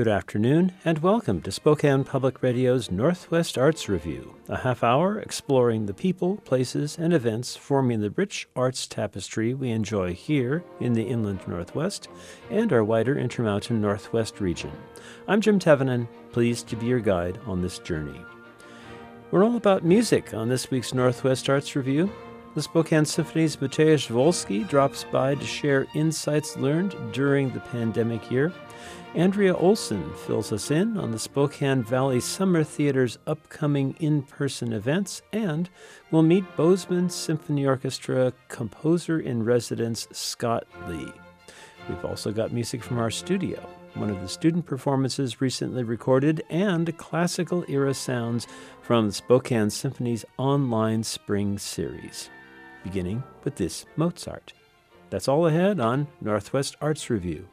Good 0.00 0.08
afternoon, 0.08 0.72
and 0.82 1.00
welcome 1.00 1.42
to 1.42 1.52
Spokane 1.52 2.04
Public 2.04 2.42
Radio's 2.42 2.90
Northwest 2.90 3.58
Arts 3.58 3.86
Review, 3.86 4.34
a 4.48 4.56
half 4.56 4.82
hour 4.82 5.18
exploring 5.18 5.84
the 5.84 5.92
people, 5.92 6.38
places, 6.38 6.96
and 6.96 7.12
events 7.12 7.54
forming 7.54 8.00
the 8.00 8.08
rich 8.08 8.48
arts 8.56 8.86
tapestry 8.86 9.52
we 9.52 9.68
enjoy 9.68 10.14
here 10.14 10.64
in 10.80 10.94
the 10.94 11.02
Inland 11.02 11.46
Northwest 11.46 12.08
and 12.48 12.72
our 12.72 12.82
wider 12.82 13.18
Intermountain 13.18 13.78
Northwest 13.78 14.40
region. 14.40 14.72
I'm 15.28 15.42
Jim 15.42 15.58
Tevenin, 15.58 16.08
pleased 16.32 16.66
to 16.68 16.76
be 16.76 16.86
your 16.86 17.00
guide 17.00 17.38
on 17.44 17.60
this 17.60 17.78
journey. 17.78 18.24
We're 19.30 19.44
all 19.44 19.56
about 19.56 19.84
music 19.84 20.32
on 20.32 20.48
this 20.48 20.70
week's 20.70 20.94
Northwest 20.94 21.50
Arts 21.50 21.76
Review. 21.76 22.10
The 22.52 22.62
Spokane 22.62 23.04
Symphony's 23.04 23.56
Mateusz 23.58 24.08
Wolski 24.08 24.68
drops 24.68 25.04
by 25.04 25.36
to 25.36 25.46
share 25.46 25.86
insights 25.94 26.56
learned 26.56 26.96
during 27.12 27.50
the 27.50 27.60
pandemic 27.60 28.28
year. 28.28 28.52
Andrea 29.14 29.54
Olson 29.54 30.12
fills 30.26 30.50
us 30.50 30.72
in 30.72 30.98
on 30.98 31.12
the 31.12 31.18
Spokane 31.18 31.84
Valley 31.84 32.18
Summer 32.18 32.64
Theater's 32.64 33.18
upcoming 33.28 33.94
in 34.00 34.22
person 34.22 34.72
events, 34.72 35.22
and 35.32 35.70
we'll 36.10 36.24
meet 36.24 36.56
Bozeman 36.56 37.08
Symphony 37.08 37.66
Orchestra 37.66 38.32
composer 38.48 39.20
in 39.20 39.44
residence 39.44 40.08
Scott 40.10 40.66
Lee. 40.88 41.12
We've 41.88 42.04
also 42.04 42.32
got 42.32 42.52
music 42.52 42.82
from 42.82 42.98
our 42.98 43.12
studio, 43.12 43.64
one 43.94 44.10
of 44.10 44.20
the 44.20 44.28
student 44.28 44.66
performances 44.66 45.40
recently 45.40 45.84
recorded, 45.84 46.42
and 46.50 46.96
classical 46.98 47.64
era 47.68 47.94
sounds 47.94 48.48
from 48.82 49.06
the 49.06 49.12
Spokane 49.12 49.70
Symphony's 49.70 50.24
online 50.36 51.04
spring 51.04 51.56
series, 51.58 52.28
beginning 52.82 53.22
with 53.44 53.56
this 53.56 53.86
Mozart. 53.96 54.52
That's 55.10 55.28
all 55.28 55.46
ahead 55.46 55.80
on 55.80 56.06
Northwest 56.20 56.76
Arts 56.80 57.10
Review. 57.10 57.48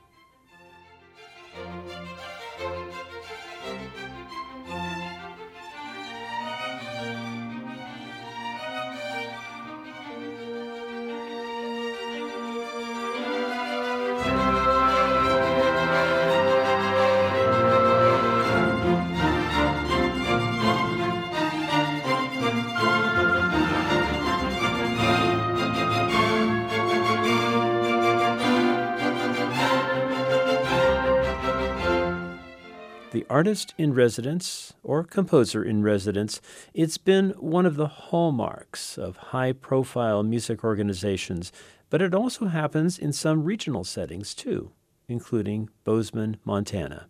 Artist 33.37 33.75
in 33.77 33.93
residence 33.93 34.73
or 34.81 35.03
composer 35.03 35.63
in 35.63 35.83
residence, 35.83 36.41
it's 36.73 36.97
been 36.97 37.29
one 37.37 37.67
of 37.67 37.75
the 37.75 37.85
hallmarks 38.09 38.97
of 38.97 39.29
high 39.29 39.51
profile 39.51 40.23
music 40.23 40.63
organizations, 40.63 41.51
but 41.91 42.01
it 42.01 42.15
also 42.15 42.47
happens 42.47 42.97
in 42.97 43.13
some 43.13 43.43
regional 43.43 43.83
settings 43.83 44.33
too, 44.33 44.71
including 45.07 45.69
Bozeman, 45.83 46.37
Montana. 46.43 47.09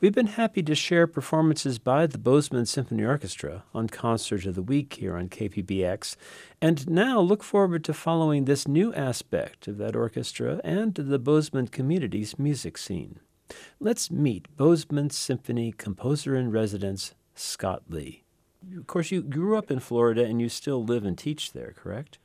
We've 0.00 0.12
been 0.12 0.34
happy 0.34 0.64
to 0.64 0.74
share 0.74 1.06
performances 1.06 1.78
by 1.78 2.08
the 2.08 2.18
Bozeman 2.18 2.66
Symphony 2.66 3.04
Orchestra 3.04 3.62
on 3.72 3.86
Concert 3.86 4.46
of 4.46 4.56
the 4.56 4.62
Week 4.62 4.94
here 4.94 5.16
on 5.16 5.28
KPBX, 5.28 6.16
and 6.60 6.90
now 6.90 7.20
look 7.20 7.44
forward 7.44 7.84
to 7.84 7.94
following 7.94 8.46
this 8.46 8.66
new 8.66 8.92
aspect 8.94 9.68
of 9.68 9.78
that 9.78 9.94
orchestra 9.94 10.60
and 10.64 10.92
the 10.92 11.20
Bozeman 11.20 11.68
community's 11.68 12.36
music 12.36 12.76
scene. 12.76 13.20
Let's 13.80 14.10
meet 14.10 14.56
Bozeman 14.56 15.10
Symphony 15.10 15.72
composer 15.72 16.36
in 16.36 16.50
residence, 16.50 17.14
Scott 17.34 17.82
Lee. 17.88 18.24
Of 18.76 18.86
course, 18.86 19.10
you 19.10 19.22
grew 19.22 19.56
up 19.56 19.70
in 19.70 19.80
Florida 19.80 20.24
and 20.24 20.40
you 20.40 20.48
still 20.48 20.84
live 20.84 21.04
and 21.04 21.18
teach 21.18 21.52
there, 21.52 21.74
correct? 21.76 22.18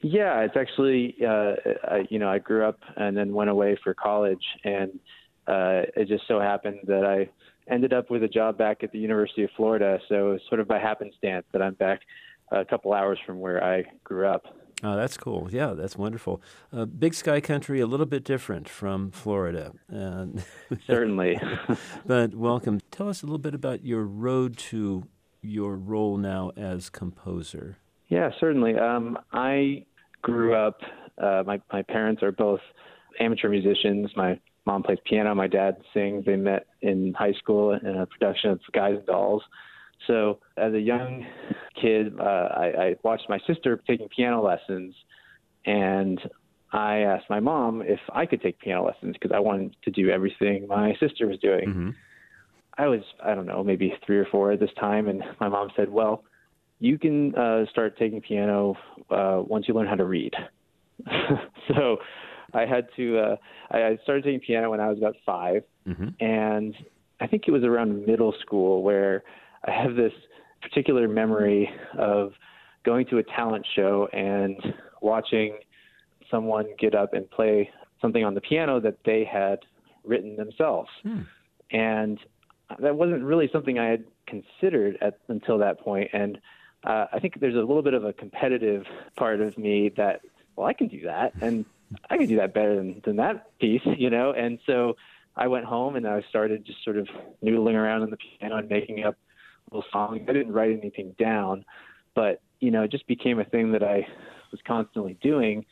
Yeah, 0.00 0.40
it's 0.40 0.56
actually, 0.56 1.14
uh, 1.24 1.54
I, 1.84 2.06
you 2.10 2.18
know, 2.18 2.28
I 2.28 2.38
grew 2.40 2.64
up 2.64 2.80
and 2.96 3.16
then 3.16 3.32
went 3.32 3.50
away 3.50 3.78
for 3.84 3.94
college, 3.94 4.42
and 4.64 4.98
uh, 5.46 5.86
it 5.96 6.08
just 6.08 6.26
so 6.26 6.40
happened 6.40 6.80
that 6.88 7.04
I 7.04 7.28
ended 7.72 7.92
up 7.92 8.10
with 8.10 8.24
a 8.24 8.28
job 8.28 8.58
back 8.58 8.82
at 8.82 8.90
the 8.90 8.98
University 8.98 9.44
of 9.44 9.50
Florida. 9.56 10.00
So 10.08 10.30
it 10.30 10.32
was 10.32 10.40
sort 10.48 10.60
of 10.60 10.66
by 10.66 10.80
happenstance 10.80 11.46
that 11.52 11.62
I'm 11.62 11.74
back 11.74 12.00
a 12.50 12.64
couple 12.64 12.92
hours 12.92 13.18
from 13.24 13.38
where 13.38 13.62
I 13.62 13.84
grew 14.02 14.26
up. 14.26 14.44
Oh, 14.84 14.96
that's 14.96 15.16
cool. 15.16 15.48
Yeah, 15.52 15.74
that's 15.74 15.96
wonderful. 15.96 16.42
Uh, 16.72 16.86
Big 16.86 17.14
Sky 17.14 17.40
Country, 17.40 17.80
a 17.80 17.86
little 17.86 18.06
bit 18.06 18.24
different 18.24 18.68
from 18.68 19.12
Florida. 19.12 19.72
Uh, 19.94 20.26
Certainly. 20.86 21.40
but 22.06 22.34
welcome. 22.34 22.80
Tell 22.90 23.08
us 23.08 23.22
a 23.22 23.26
little 23.26 23.38
bit 23.38 23.54
about 23.54 23.84
your 23.84 24.02
road 24.02 24.56
to 24.58 25.04
your 25.40 25.76
role 25.76 26.16
now 26.16 26.50
as 26.56 26.90
composer. 26.90 27.76
Yeah, 28.08 28.30
certainly. 28.38 28.76
Um, 28.76 29.18
I 29.32 29.84
grew 30.20 30.54
up, 30.54 30.80
uh, 31.16 31.42
my, 31.46 31.60
my 31.72 31.82
parents 31.82 32.22
are 32.22 32.32
both 32.32 32.60
amateur 33.18 33.48
musicians. 33.48 34.10
My 34.16 34.38
mom 34.66 34.82
plays 34.82 34.98
piano, 35.04 35.34
my 35.34 35.46
dad 35.46 35.76
sings. 35.94 36.24
They 36.24 36.36
met 36.36 36.66
in 36.82 37.14
high 37.14 37.32
school 37.32 37.72
in 37.72 37.96
a 37.96 38.06
production 38.06 38.50
of 38.50 38.60
Guys 38.72 38.96
and 38.96 39.06
Dolls. 39.06 39.42
So 40.06 40.38
as 40.56 40.72
a 40.74 40.80
young 40.80 41.26
kid, 41.80 42.18
uh, 42.18 42.22
I, 42.22 42.64
I 42.64 42.94
watched 43.02 43.28
my 43.28 43.38
sister 43.46 43.80
taking 43.86 44.08
piano 44.08 44.42
lessons, 44.42 44.94
and 45.64 46.20
I 46.72 46.98
asked 46.98 47.28
my 47.28 47.40
mom 47.40 47.82
if 47.82 48.00
I 48.14 48.26
could 48.26 48.42
take 48.42 48.58
piano 48.58 48.86
lessons 48.86 49.14
because 49.20 49.34
I 49.34 49.40
wanted 49.40 49.76
to 49.84 49.90
do 49.90 50.10
everything 50.10 50.66
my 50.66 50.94
sister 51.00 51.26
was 51.26 51.38
doing. 51.38 51.68
Mm-hmm. 51.68 51.90
I 52.78 52.86
was, 52.86 53.00
I 53.22 53.34
don't 53.34 53.46
know, 53.46 53.62
maybe 53.62 53.92
three 54.06 54.18
or 54.18 54.26
four 54.30 54.52
at 54.52 54.60
this 54.60 54.70
time, 54.80 55.06
and 55.06 55.22
my 55.40 55.48
mom 55.48 55.68
said, 55.76 55.90
"Well, 55.90 56.24
you 56.80 56.98
can 56.98 57.34
uh, 57.34 57.66
start 57.70 57.98
taking 57.98 58.22
piano 58.22 58.76
uh, 59.10 59.42
once 59.44 59.68
you 59.68 59.74
learn 59.74 59.86
how 59.86 59.96
to 59.96 60.04
read." 60.04 60.32
so 61.68 61.98
I 62.54 62.64
had 62.64 62.88
to. 62.96 63.18
Uh, 63.18 63.36
I 63.70 63.98
started 64.02 64.24
taking 64.24 64.40
piano 64.40 64.70
when 64.70 64.80
I 64.80 64.88
was 64.88 64.98
about 64.98 65.16
5 65.24 65.62
mm-hmm. 65.88 66.08
and 66.24 66.74
I 67.20 67.26
think 67.26 67.44
it 67.46 67.50
was 67.50 67.62
around 67.62 68.06
middle 68.06 68.34
school 68.40 68.82
where 68.82 69.22
I 69.66 69.70
have 69.70 69.94
this 69.94 70.12
particular 70.60 71.08
memory 71.08 71.70
of 71.98 72.32
going 72.84 73.06
to 73.06 73.18
a 73.18 73.22
talent 73.22 73.66
show 73.74 74.08
and 74.12 74.56
watching 75.00 75.58
someone 76.30 76.66
get 76.78 76.94
up 76.94 77.14
and 77.14 77.30
play 77.30 77.70
something 78.00 78.24
on 78.24 78.34
the 78.34 78.40
piano 78.40 78.80
that 78.80 78.96
they 79.04 79.24
had 79.24 79.60
written 80.04 80.36
themselves. 80.36 80.90
Hmm. 81.02 81.20
And 81.70 82.18
that 82.80 82.96
wasn't 82.96 83.22
really 83.22 83.48
something 83.52 83.78
I 83.78 83.86
had 83.86 84.04
considered 84.26 84.98
at, 85.00 85.18
until 85.28 85.58
that 85.58 85.80
point. 85.80 86.10
And 86.12 86.38
uh, 86.84 87.06
I 87.12 87.18
think 87.20 87.38
there's 87.40 87.54
a 87.54 87.58
little 87.58 87.82
bit 87.82 87.94
of 87.94 88.04
a 88.04 88.12
competitive 88.12 88.84
part 89.16 89.40
of 89.40 89.56
me 89.56 89.92
that, 89.96 90.22
well, 90.56 90.66
I 90.66 90.72
can 90.72 90.88
do 90.88 91.02
that, 91.02 91.32
and 91.40 91.64
I 92.10 92.16
can 92.16 92.26
do 92.26 92.36
that 92.36 92.52
better 92.54 92.74
than, 92.74 93.00
than 93.04 93.16
that 93.16 93.58
piece, 93.58 93.82
you 93.96 94.10
know. 94.10 94.32
And 94.32 94.58
so 94.66 94.96
I 95.36 95.46
went 95.46 95.64
home 95.64 95.96
and 95.96 96.06
I 96.06 96.22
started 96.28 96.64
just 96.64 96.82
sort 96.84 96.98
of 96.98 97.08
noodling 97.42 97.74
around 97.74 98.02
on 98.02 98.10
the 98.10 98.16
piano 98.16 98.56
and 98.56 98.68
making 98.68 99.04
up 99.04 99.16
little 99.72 99.88
songs. 99.90 100.20
I 100.28 100.32
didn't 100.32 100.52
write 100.52 100.78
anything 100.78 101.14
down, 101.18 101.64
but 102.14 102.40
you 102.60 102.70
know, 102.70 102.82
it 102.82 102.90
just 102.90 103.06
became 103.06 103.40
a 103.40 103.44
thing 103.44 103.72
that 103.72 103.82
I 103.82 104.06
was 104.50 104.60
constantly 104.66 105.18
doing. 105.20 105.64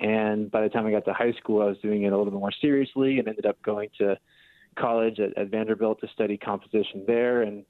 And 0.00 0.50
by 0.50 0.62
the 0.62 0.68
time 0.68 0.86
I 0.86 0.90
got 0.90 1.04
to 1.04 1.12
high 1.12 1.32
school, 1.32 1.62
I 1.62 1.66
was 1.66 1.78
doing 1.78 2.02
it 2.02 2.08
a 2.08 2.16
little 2.16 2.32
bit 2.32 2.40
more 2.40 2.52
seriously, 2.60 3.18
and 3.18 3.28
ended 3.28 3.46
up 3.46 3.62
going 3.62 3.90
to 3.98 4.18
college 4.76 5.20
at, 5.20 5.36
at 5.38 5.50
Vanderbilt 5.50 6.00
to 6.00 6.08
study 6.08 6.36
composition 6.36 7.04
there. 7.06 7.42
And 7.42 7.64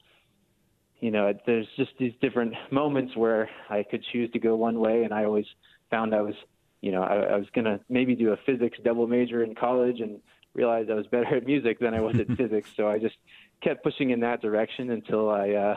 you 0.99 1.11
know, 1.11 1.31
there's 1.45 1.67
just 1.75 1.91
these 1.99 2.13
different 2.21 2.53
moments 2.71 3.15
where 3.15 3.49
I 3.69 3.83
could 3.83 4.03
choose 4.11 4.31
to 4.31 4.39
go 4.39 4.55
one 4.55 4.79
way, 4.79 5.03
and 5.03 5.13
I 5.13 5.25
always 5.25 5.45
found 5.91 6.15
I 6.15 6.21
was, 6.21 6.35
you 6.81 6.91
know, 6.91 7.03
I, 7.03 7.15
I 7.15 7.35
was 7.35 7.47
gonna 7.53 7.79
maybe 7.89 8.15
do 8.15 8.31
a 8.31 8.37
physics 8.45 8.77
double 8.83 9.05
major 9.05 9.43
in 9.43 9.53
college, 9.53 9.99
and 9.99 10.19
realized 10.53 10.89
I 10.89 10.95
was 10.95 11.05
better 11.07 11.35
at 11.35 11.45
music 11.45 11.79
than 11.79 11.93
I 11.93 11.99
was 11.99 12.19
at 12.19 12.27
physics. 12.37 12.71
So 12.75 12.87
I 12.87 12.97
just 12.97 13.17
kept 13.61 13.83
pushing 13.83 14.11
in 14.11 14.19
that 14.21 14.41
direction 14.41 14.91
until 14.91 15.29
I 15.29 15.49
uh, 15.51 15.75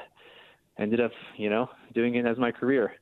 ended 0.79 1.01
up, 1.01 1.13
you 1.37 1.51
know, 1.51 1.69
doing 1.95 2.15
it 2.17 2.27
as 2.27 2.39
my 2.39 2.53
career. 2.53 2.93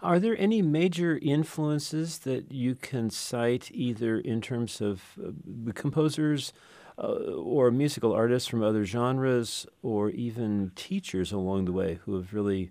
Are 0.00 0.18
there 0.18 0.36
any 0.38 0.62
major 0.62 1.18
influences 1.20 2.18
that 2.20 2.50
you 2.50 2.74
can 2.74 3.10
cite, 3.10 3.70
either 3.72 4.18
in 4.18 4.40
terms 4.40 4.80
of 4.80 5.02
uh, 5.22 5.72
composers 5.72 6.52
uh, 6.98 7.02
or 7.02 7.70
musical 7.70 8.12
artists 8.12 8.48
from 8.48 8.62
other 8.62 8.84
genres, 8.84 9.66
or 9.82 10.10
even 10.10 10.72
teachers 10.74 11.32
along 11.32 11.66
the 11.66 11.72
way 11.72 11.98
who 12.04 12.14
have 12.16 12.32
really, 12.32 12.70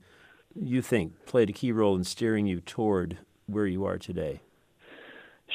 you 0.55 0.81
think, 0.81 1.25
played 1.25 1.49
a 1.49 1.53
key 1.53 1.71
role 1.71 1.95
in 1.95 2.03
steering 2.03 2.47
you 2.47 2.59
toward 2.61 3.19
where 3.45 3.67
you 3.67 3.85
are 3.85 3.97
today? 3.97 4.41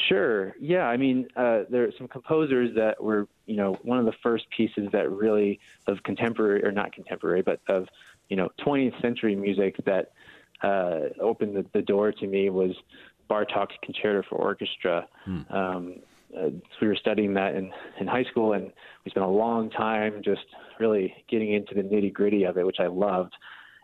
Sure. 0.08 0.54
Yeah. 0.60 0.84
I 0.84 0.96
mean, 0.96 1.26
uh, 1.34 1.62
there 1.68 1.84
are 1.84 1.92
some 1.98 2.06
composers 2.06 2.70
that 2.76 3.02
were, 3.02 3.26
you 3.48 3.56
know, 3.56 3.78
one 3.82 3.98
of 3.98 4.04
the 4.04 4.12
first 4.22 4.44
pieces 4.54 4.88
that 4.92 5.10
really 5.10 5.58
of 5.86 6.02
contemporary 6.04 6.62
or 6.64 6.70
not 6.70 6.92
contemporary, 6.92 7.40
but 7.40 7.60
of, 7.68 7.88
you 8.28 8.36
know, 8.36 8.50
20th 8.60 9.00
century 9.00 9.34
music 9.34 9.76
that 9.86 10.12
uh, 10.62 11.08
opened 11.20 11.56
the, 11.56 11.64
the 11.72 11.80
door 11.80 12.12
to 12.12 12.26
me 12.26 12.50
was 12.50 12.72
Bartok's 13.28 13.74
Concerto 13.82 14.22
for 14.28 14.36
Orchestra. 14.36 15.08
Hmm. 15.24 15.40
Um, 15.50 15.94
uh, 16.36 16.50
we 16.82 16.88
were 16.88 16.96
studying 16.96 17.32
that 17.34 17.54
in, 17.54 17.72
in 17.98 18.06
high 18.06 18.24
school, 18.24 18.52
and 18.52 18.70
we 19.04 19.10
spent 19.10 19.24
a 19.24 19.30
long 19.30 19.70
time 19.70 20.20
just 20.22 20.44
really 20.78 21.14
getting 21.28 21.54
into 21.54 21.74
the 21.74 21.82
nitty 21.82 22.12
gritty 22.12 22.44
of 22.44 22.58
it, 22.58 22.66
which 22.66 22.80
I 22.80 22.86
loved. 22.86 23.32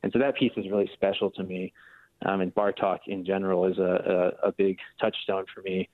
And 0.03 0.13
so 0.13 0.19
that 0.19 0.37
piece 0.37 0.53
is 0.59 0.71
really 0.71 0.91
special 0.93 1.31
to 1.33 1.43
me. 1.43 1.73
Um, 2.27 2.43
and 2.43 2.55
Bartok 2.55 3.01
in 3.07 3.25
general 3.25 3.65
is 3.65 3.79
a, 3.79 4.35
a, 4.45 4.49
a 4.49 4.53
big 4.53 4.79
touchstone 5.01 5.47
for 5.55 5.63
me. 5.63 5.89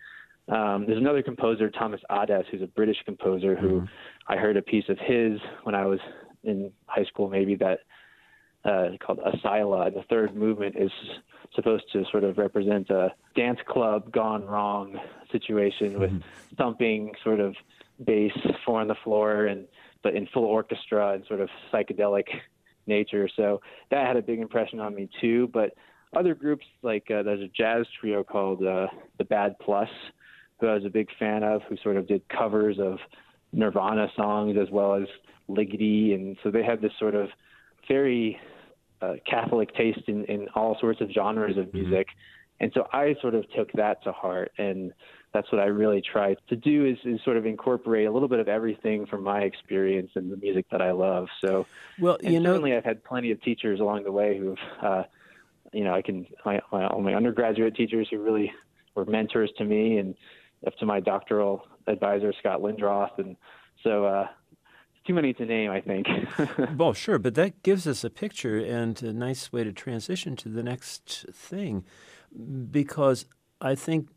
Um, 0.50 0.85
there's 0.87 0.99
another 0.99 1.23
composer, 1.23 1.70
Thomas 1.70 2.00
Adès, 2.11 2.44
who's 2.50 2.62
a 2.62 2.67
British 2.67 2.97
composer, 3.05 3.55
who 3.55 3.82
mm-hmm. 3.82 4.32
I 4.32 4.37
heard 4.37 4.56
a 4.56 4.62
piece 4.62 4.88
of 4.88 4.99
his 4.99 5.38
when 5.62 5.75
I 5.75 5.87
was 5.87 6.00
in 6.43 6.73
high 6.87 7.05
school, 7.05 7.29
maybe 7.29 7.55
that 7.56 7.81
uh, 8.64 8.88
called 9.05 9.20
Asyla. 9.20 9.88
And 9.88 9.97
The 9.97 10.02
third 10.08 10.35
movement 10.35 10.76
is 10.76 10.91
supposed 11.55 11.85
to 11.93 12.05
sort 12.11 12.25
of 12.25 12.38
represent 12.38 12.91
a 12.91 13.12
dance 13.37 13.61
club 13.69 14.12
gone 14.12 14.44
wrong 14.44 14.99
situation 15.31 16.00
with 16.00 16.11
mm-hmm. 16.11 16.56
thumping 16.56 17.12
sort 17.23 17.41
of 17.41 17.55
bass 18.05 18.32
four 18.64 18.81
on 18.81 18.88
the 18.88 18.96
floor 19.05 19.46
and 19.46 19.67
but 20.03 20.14
in 20.14 20.26
full 20.32 20.44
orchestra 20.44 21.12
and 21.12 21.25
sort 21.26 21.41
of 21.41 21.49
psychedelic 21.73 22.25
nature. 22.87 23.29
So 23.37 23.61
that 23.91 24.06
had 24.06 24.17
a 24.17 24.23
big 24.23 24.41
impression 24.41 24.81
on 24.81 24.94
me 24.94 25.08
too. 25.20 25.49
But 25.53 25.75
other 26.17 26.35
groups 26.35 26.64
like 26.82 27.11
uh, 27.11 27.23
there's 27.23 27.43
a 27.43 27.49
jazz 27.49 27.87
trio 28.00 28.25
called 28.25 28.64
uh, 28.64 28.87
the 29.19 29.25
Bad 29.25 29.56
Plus, 29.61 29.88
who 30.61 30.69
I 30.69 30.75
was 30.75 30.85
a 30.85 30.91
big 30.91 31.09
fan 31.19 31.43
of, 31.43 31.62
who 31.69 31.77
sort 31.83 31.97
of 31.97 32.07
did 32.07 32.29
covers 32.29 32.79
of 32.79 32.99
Nirvana 33.53 34.09
songs 34.15 34.57
as 34.57 34.71
well 34.71 34.95
as 34.95 35.09
Ligeti, 35.49 36.15
and 36.15 36.37
so 36.43 36.51
they 36.51 36.62
had 36.62 36.81
this 36.81 36.93
sort 36.99 37.15
of 37.15 37.29
very 37.89 38.39
uh, 39.03 39.15
Catholic 39.29 39.75
taste 39.75 40.03
in, 40.07 40.25
in 40.27 40.49
all 40.55 40.77
sorts 40.81 41.01
of 41.01 41.11
genres 41.11 41.57
of 41.57 41.67
mm-hmm. 41.67 41.79
music. 41.79 42.09
Mm-hmm. 42.09 42.65
And 42.65 42.73
so 42.75 42.87
I 42.93 43.17
sort 43.23 43.35
of 43.35 43.51
took 43.53 43.73
that 43.73 44.05
to 44.05 44.12
heart, 44.12 44.53
and 44.59 44.93
that's 45.33 45.51
what 45.51 45.61
I 45.61 45.67
really 45.67 46.03
try 46.03 46.37
to 46.49 46.57
do 46.57 46.85
is, 46.85 46.99
is 47.05 47.21
sort 47.25 47.39
of 47.39 47.47
incorporate 47.47 48.06
a 48.06 48.13
little 48.13 48.29
bit 48.29 48.39
of 48.39 48.49
everything 48.49 49.06
from 49.06 49.25
my 49.25 49.41
experience 49.41 50.11
and 50.15 50.31
the 50.31 50.37
music 50.37 50.67
that 50.71 50.83
I 50.83 50.91
love. 50.91 51.29
So, 51.41 51.67
well, 51.99 52.19
you 52.21 52.39
know, 52.39 52.53
certainly 52.53 52.75
I've 52.75 52.85
had 52.85 53.03
plenty 53.03 53.31
of 53.31 53.41
teachers 53.43 53.81
along 53.81 54.05
the 54.05 54.13
way 54.13 54.37
who've, 54.37 54.59
uh, 54.83 55.05
you 55.73 55.85
know, 55.85 55.95
I 55.95 56.03
can 56.03 56.27
my, 56.45 56.61
my 56.71 56.87
all 56.87 57.01
my 57.01 57.15
undergraduate 57.15 57.77
teachers 57.77 58.09
who 58.11 58.19
really 58.19 58.53
were 58.95 59.06
mentors 59.06 59.51
to 59.56 59.65
me, 59.65 59.97
and 59.99 60.15
up 60.67 60.77
to 60.79 60.87
my 60.87 61.01
doctoral 61.01 61.67
advisor 61.87 62.33
Scott 62.39 62.61
Lindroth, 62.61 63.19
and 63.19 63.37
so 63.83 64.05
uh, 64.05 64.27
too 65.07 65.15
many 65.15 65.33
to 65.35 65.47
name, 65.47 65.71
I 65.71 65.81
think. 65.81 66.07
well, 66.77 66.93
sure, 66.93 67.19
but 67.19 67.35
that 67.35 67.62
gives 67.62 67.87
us 67.87 68.05
a 68.05 68.11
picture 68.11 68.59
and 68.59 69.03
a 69.03 69.12
nice 69.12 69.53
way 69.53 69.65
to 69.65 69.73
transition 69.73 70.37
to 70.37 70.49
the 70.49 70.62
next 70.62 71.27
thing, 71.33 71.85
because 72.71 73.27
I 73.61 73.75
think 73.75 74.09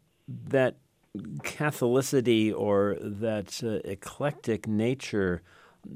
that 0.50 0.78
Catholicity 1.44 2.54
or 2.56 2.98
that 3.00 3.64
uh, 3.64 3.88
eclectic 3.88 4.68
nature 4.68 5.44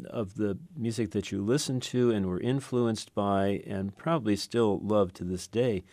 of 0.09 0.35
the 0.35 0.57
music 0.75 1.11
that 1.11 1.31
you 1.31 1.41
listened 1.41 1.81
to 1.81 2.11
and 2.11 2.27
were 2.27 2.39
influenced 2.39 3.15
by 3.15 3.63
and 3.65 3.97
probably 3.97 4.35
still 4.35 4.79
love 4.79 5.13
to 5.13 5.23
this 5.23 5.47
day 5.47 5.83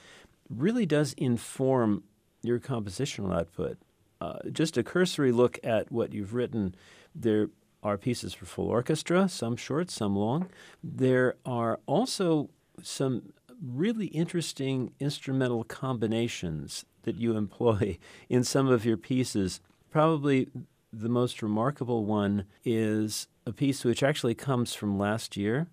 really 0.51 0.85
does 0.85 1.15
inform 1.15 2.03
your 2.43 2.59
compositional 2.61 3.35
output. 3.35 3.79
Uh, 4.25 4.39
just 4.51 4.79
a 4.79 4.83
cursory 4.83 5.33
look 5.33 5.59
at 5.63 5.93
what 5.93 6.15
you've 6.15 6.33
written, 6.33 6.75
there 7.15 7.51
are 7.83 7.99
pieces 7.99 8.33
for 8.33 8.47
full 8.47 8.69
orchestra, 8.69 9.29
some 9.29 9.55
short, 9.55 9.91
some 9.91 10.17
long. 10.17 10.49
There 10.83 11.35
are 11.45 11.79
also 11.85 12.49
some 12.83 13.35
really 13.63 14.07
interesting 14.07 14.93
instrumental 14.99 15.63
combinations 15.65 16.87
that 17.03 17.17
you 17.17 17.37
employ 17.37 17.99
in 18.31 18.45
some 18.45 18.69
of 18.69 18.87
your 18.87 18.97
pieces. 18.97 19.61
Probably 19.91 20.49
the 20.91 21.11
most 21.11 21.43
remarkable 21.43 22.07
one 22.07 22.47
is 22.65 23.29
a 23.45 23.53
piece 23.53 23.85
which 23.85 24.03
actually 24.03 24.35
comes 24.35 24.73
from 24.73 24.99
last 24.99 25.37
year. 25.37 25.69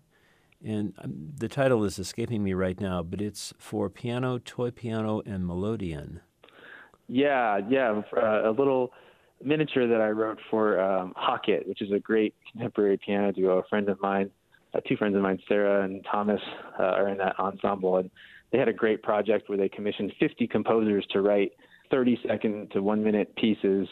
And 0.63 0.94
um, 0.98 1.30
the 1.38 1.48
title 1.48 1.86
is 1.86 1.98
escaping 1.98 2.44
me 2.44 2.53
right 2.53 2.80
now, 2.80 3.01
but 3.01 3.21
it's 3.21 3.53
for 3.57 3.89
piano, 3.89 4.39
toy 4.39 4.71
piano, 4.71 5.21
and 5.25 5.45
melodeon. 5.45 6.19
Yeah, 7.13 7.60
yeah, 7.69 8.02
uh, 8.16 8.50
a 8.50 8.54
little 8.58 8.94
miniature 9.44 9.86
that 9.86 10.00
I 10.00 10.12
wrote 10.12 10.40
for 10.50 10.80
um, 10.80 11.12
Hocket, 11.18 11.68
which 11.68 11.81
is 11.81 11.92
a 11.92 12.00
great 12.00 12.34
contemporary 12.50 12.98
piano 13.06 13.34
duo. 13.34 13.58
A 13.58 13.63
friend 13.63 13.90
of 13.90 14.02
mine, 14.02 14.31
uh, 14.74 14.80
two 14.88 14.96
friends 14.96 15.18
of 15.18 15.22
mine, 15.22 15.38
Sarah 15.46 15.84
and 15.84 16.06
Thomas, 16.10 16.40
uh, 16.80 16.84
are 16.84 17.10
in 17.10 17.18
that 17.18 17.38
ensemble, 17.38 17.98
and 17.98 18.10
they 18.54 18.58
had 18.58 18.69
a 18.69 18.74
great 18.74 19.04
project 19.04 19.50
where 19.50 19.58
they 19.58 19.68
commissioned 19.68 20.13
50 20.22 20.48
composers 20.48 21.06
to 21.12 21.19
write 21.19 21.52
30 21.90 22.18
second 22.25 22.72
to 22.72 22.81
one 22.81 23.04
minute 23.04 23.36
pieces, 23.36 23.90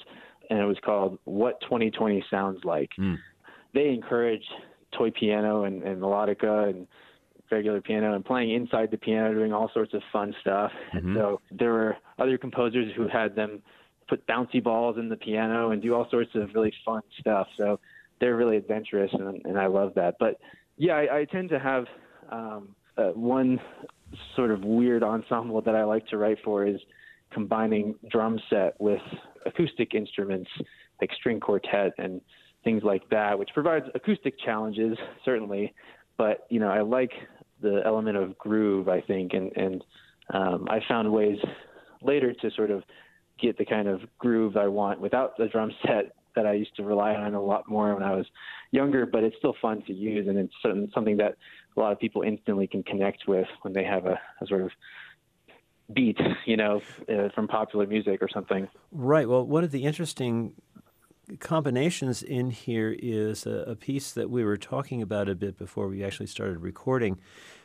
and 0.49 0.59
it 0.59 0.65
was 0.65 0.77
called 0.85 1.19
"What 1.25 1.59
2020 1.59 2.23
Sounds 2.31 2.63
Like." 2.63 2.91
Mm. 2.97 3.17
They 3.73 3.89
encouraged 3.89 4.49
toy 4.97 5.11
piano 5.11 5.65
and, 5.65 5.83
and 5.83 6.01
melodica 6.01 6.69
and 6.69 6.87
regular 7.51 7.81
piano 7.81 8.13
and 8.13 8.23
playing 8.23 8.51
inside 8.51 8.91
the 8.91 8.97
piano, 8.97 9.33
doing 9.33 9.53
all 9.53 9.69
sorts 9.73 9.93
of 9.93 10.01
fun 10.11 10.33
stuff. 10.41 10.71
Mm-hmm. 10.93 10.97
And 10.97 11.17
so 11.17 11.41
there 11.51 11.73
were 11.73 11.97
other 12.17 12.37
composers 12.37 12.93
who 12.95 13.07
had 13.07 13.35
them 13.35 13.61
put 14.07 14.25
bouncy 14.27 14.63
balls 14.63 14.97
in 14.97 15.09
the 15.09 15.15
piano 15.15 15.71
and 15.71 15.81
do 15.81 15.93
all 15.93 16.07
sorts 16.09 16.31
of 16.35 16.49
really 16.53 16.73
fun 16.85 17.01
stuff. 17.19 17.47
So 17.57 17.79
they're 18.19 18.35
really 18.35 18.57
adventurous, 18.57 19.11
and, 19.13 19.41
and 19.45 19.57
I 19.57 19.67
love 19.67 19.93
that. 19.95 20.15
But 20.19 20.39
yeah, 20.77 20.93
I, 20.93 21.19
I 21.19 21.25
tend 21.25 21.49
to 21.49 21.59
have 21.59 21.85
um, 22.31 22.75
uh, 22.97 23.09
one 23.13 23.59
sort 24.35 24.51
of 24.51 24.63
weird 24.63 25.03
ensemble 25.03 25.61
that 25.61 25.75
I 25.75 25.83
like 25.83 26.07
to 26.07 26.17
write 26.17 26.37
for 26.43 26.65
is 26.65 26.79
combining 27.31 27.95
drum 28.09 28.39
set 28.49 28.79
with 28.79 29.01
acoustic 29.45 29.93
instruments 29.93 30.49
like 30.99 31.11
string 31.13 31.39
quartet 31.39 31.93
and 31.97 32.21
things 32.63 32.83
like 32.83 33.07
that, 33.09 33.37
which 33.37 33.49
provides 33.53 33.85
acoustic 33.95 34.33
challenges 34.43 34.97
certainly. 35.23 35.73
But 36.17 36.45
you 36.49 36.59
know, 36.59 36.69
I 36.69 36.81
like 36.81 37.11
the 37.61 37.81
element 37.85 38.17
of 38.17 38.37
groove, 38.37 38.87
I 38.87 39.01
think, 39.01 39.33
and 39.33 39.51
and 39.55 39.83
um, 40.33 40.67
I 40.69 40.79
found 40.87 41.11
ways 41.11 41.39
later 42.01 42.33
to 42.33 42.51
sort 42.51 42.71
of 42.71 42.83
get 43.41 43.57
the 43.57 43.65
kind 43.65 43.87
of 43.87 44.01
groove 44.17 44.57
I 44.57 44.67
want 44.67 44.99
without 44.99 45.37
the 45.37 45.47
drum 45.47 45.71
set 45.85 46.13
that 46.35 46.45
I 46.45 46.53
used 46.53 46.75
to 46.75 46.83
rely 46.83 47.15
on 47.15 47.33
a 47.33 47.41
lot 47.41 47.67
more 47.67 47.93
when 47.93 48.03
I 48.03 48.15
was 48.15 48.25
younger. 48.71 49.05
But 49.05 49.23
it's 49.23 49.35
still 49.37 49.55
fun 49.61 49.81
to 49.87 49.93
use, 49.93 50.27
and 50.27 50.37
it's 50.37 50.93
something 50.93 51.17
that 51.17 51.35
a 51.75 51.79
lot 51.79 51.91
of 51.91 51.99
people 51.99 52.21
instantly 52.21 52.67
can 52.67 52.83
connect 52.83 53.27
with 53.27 53.47
when 53.61 53.73
they 53.73 53.83
have 53.83 54.05
a, 54.05 54.19
a 54.41 54.47
sort 54.47 54.61
of 54.61 54.71
beat, 55.93 56.19
you 56.45 56.57
know, 56.57 56.81
uh, 57.11 57.29
from 57.33 57.47
popular 57.47 57.87
music 57.87 58.21
or 58.21 58.29
something. 58.29 58.67
Right. 58.91 59.27
Well, 59.27 59.45
one 59.45 59.63
of 59.63 59.71
the 59.71 59.85
interesting 59.85 60.53
combinations 61.39 62.23
in 62.23 62.51
here 62.51 62.95
is 62.97 63.45
a, 63.45 63.63
a, 63.67 63.75
piece 63.75 64.11
that 64.11 64.29
we 64.29 64.43
were 64.43 64.57
talking 64.57 65.01
about 65.01 65.29
a 65.29 65.35
bit 65.35 65.57
before 65.57 65.87
we 65.87 66.03
actually 66.03 66.27
started 66.27 66.59
recording, 66.59 67.19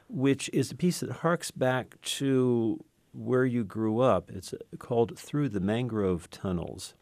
which 0.09 0.51
is 0.53 0.71
a 0.71 0.75
piece 0.75 1.01
that 1.01 1.11
harks 1.11 1.51
back 1.51 2.01
to 2.03 2.83
where 3.13 3.45
you 3.45 3.65
grew 3.65 4.01
up. 4.01 4.31
It's 4.31 4.55
called 4.79 5.19
Through 5.19 5.51
the 5.51 5.61
Mangrove 5.61 6.29
Tunnels. 6.31 6.95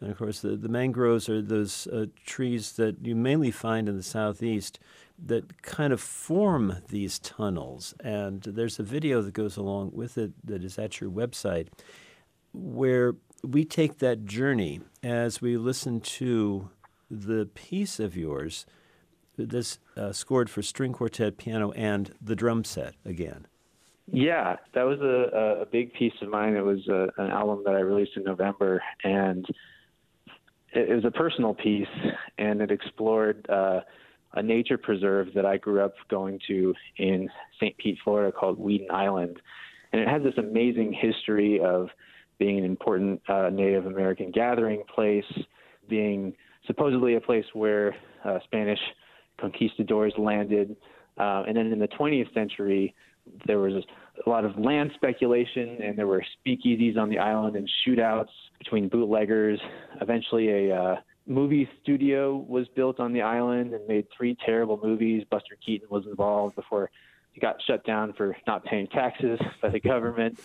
And 0.00 0.10
of 0.10 0.16
course, 0.16 0.40
the, 0.40 0.56
the 0.56 0.68
mangroves 0.68 1.28
are 1.28 1.42
those 1.42 1.86
uh, 1.88 2.06
trees 2.24 2.72
that 2.72 3.04
you 3.04 3.14
mainly 3.14 3.50
find 3.50 3.88
in 3.88 3.96
the 3.96 4.02
southeast 4.02 4.78
that 5.22 5.62
kind 5.62 5.92
of 5.92 6.00
form 6.00 6.76
these 6.88 7.18
tunnels. 7.18 7.94
And 8.02 8.42
there's 8.42 8.78
a 8.78 8.82
video 8.82 9.20
that 9.20 9.34
goes 9.34 9.58
along 9.58 9.90
with 9.92 10.16
it 10.16 10.32
that 10.44 10.64
is 10.64 10.78
at 10.78 11.00
your 11.00 11.10
website 11.10 11.68
where 12.52 13.14
we 13.42 13.64
take 13.64 13.98
that 13.98 14.24
journey 14.24 14.80
as 15.02 15.40
we 15.40 15.56
listen 15.56 16.00
to 16.00 16.70
the 17.10 17.46
piece 17.54 17.98
of 17.98 18.16
yours 18.16 18.66
that's 19.36 19.78
uh, 19.96 20.12
scored 20.12 20.50
for 20.50 20.62
string 20.62 20.92
quartet, 20.92 21.38
piano, 21.38 21.72
and 21.72 22.12
the 22.20 22.36
drum 22.36 22.64
set 22.64 22.94
again. 23.04 23.46
Yeah, 24.12 24.56
that 24.74 24.82
was 24.82 25.00
a, 25.00 25.62
a 25.62 25.66
big 25.66 25.92
piece 25.94 26.12
of 26.20 26.28
mine. 26.28 26.56
It 26.56 26.64
was 26.64 26.86
a, 26.88 27.08
an 27.16 27.30
album 27.30 27.62
that 27.64 27.74
I 27.74 27.80
released 27.80 28.16
in 28.16 28.24
November, 28.24 28.82
and 29.04 29.46
it, 30.72 30.90
it 30.90 30.94
was 30.94 31.04
a 31.04 31.10
personal 31.10 31.54
piece, 31.54 31.86
and 32.36 32.60
it 32.60 32.70
explored 32.70 33.48
uh, 33.48 33.80
a 34.34 34.42
nature 34.42 34.78
preserve 34.78 35.28
that 35.34 35.46
I 35.46 35.56
grew 35.56 35.80
up 35.80 35.94
going 36.08 36.40
to 36.48 36.74
in 36.96 37.30
St. 37.60 37.76
Pete, 37.78 37.98
Florida, 38.02 38.32
called 38.32 38.58
Weeden 38.58 38.90
Island, 38.90 39.40
and 39.92 40.02
it 40.02 40.08
has 40.08 40.22
this 40.22 40.38
amazing 40.38 40.92
history 40.92 41.60
of 41.60 41.88
being 42.40 42.58
an 42.58 42.64
important 42.64 43.22
uh, 43.28 43.50
Native 43.50 43.86
American 43.86 44.32
gathering 44.32 44.82
place, 44.92 45.30
being 45.88 46.34
supposedly 46.66 47.14
a 47.14 47.20
place 47.20 47.44
where 47.52 47.94
uh, 48.24 48.38
Spanish 48.44 48.80
conquistadors 49.40 50.12
landed, 50.18 50.76
uh, 51.18 51.44
and 51.46 51.56
then 51.56 51.66
in 51.66 51.78
the 51.78 51.88
20th 51.88 52.32
century 52.34 52.94
there 53.46 53.58
was 53.58 53.84
a 54.26 54.28
lot 54.28 54.44
of 54.44 54.58
land 54.58 54.90
speculation, 54.94 55.78
and 55.82 55.96
there 55.96 56.06
were 56.06 56.24
speakeasies 56.44 56.96
on 56.96 57.08
the 57.08 57.18
island 57.18 57.54
and 57.54 57.70
shootouts 57.86 58.30
between 58.58 58.88
bootleggers. 58.88 59.60
Eventually, 60.00 60.68
a 60.68 60.74
uh, 60.74 60.96
movie 61.26 61.68
studio 61.82 62.36
was 62.36 62.66
built 62.74 62.98
on 62.98 63.12
the 63.12 63.22
island 63.22 63.72
and 63.72 63.86
made 63.86 64.06
three 64.16 64.36
terrible 64.44 64.80
movies. 64.82 65.24
Buster 65.30 65.56
Keaton 65.64 65.88
was 65.90 66.06
involved 66.06 66.56
before 66.56 66.90
he 67.32 67.40
got 67.40 67.56
shut 67.66 67.84
down 67.84 68.14
for 68.14 68.36
not 68.46 68.64
paying 68.64 68.88
taxes 68.88 69.38
by 69.62 69.68
the 69.68 69.80
government. 69.80 70.40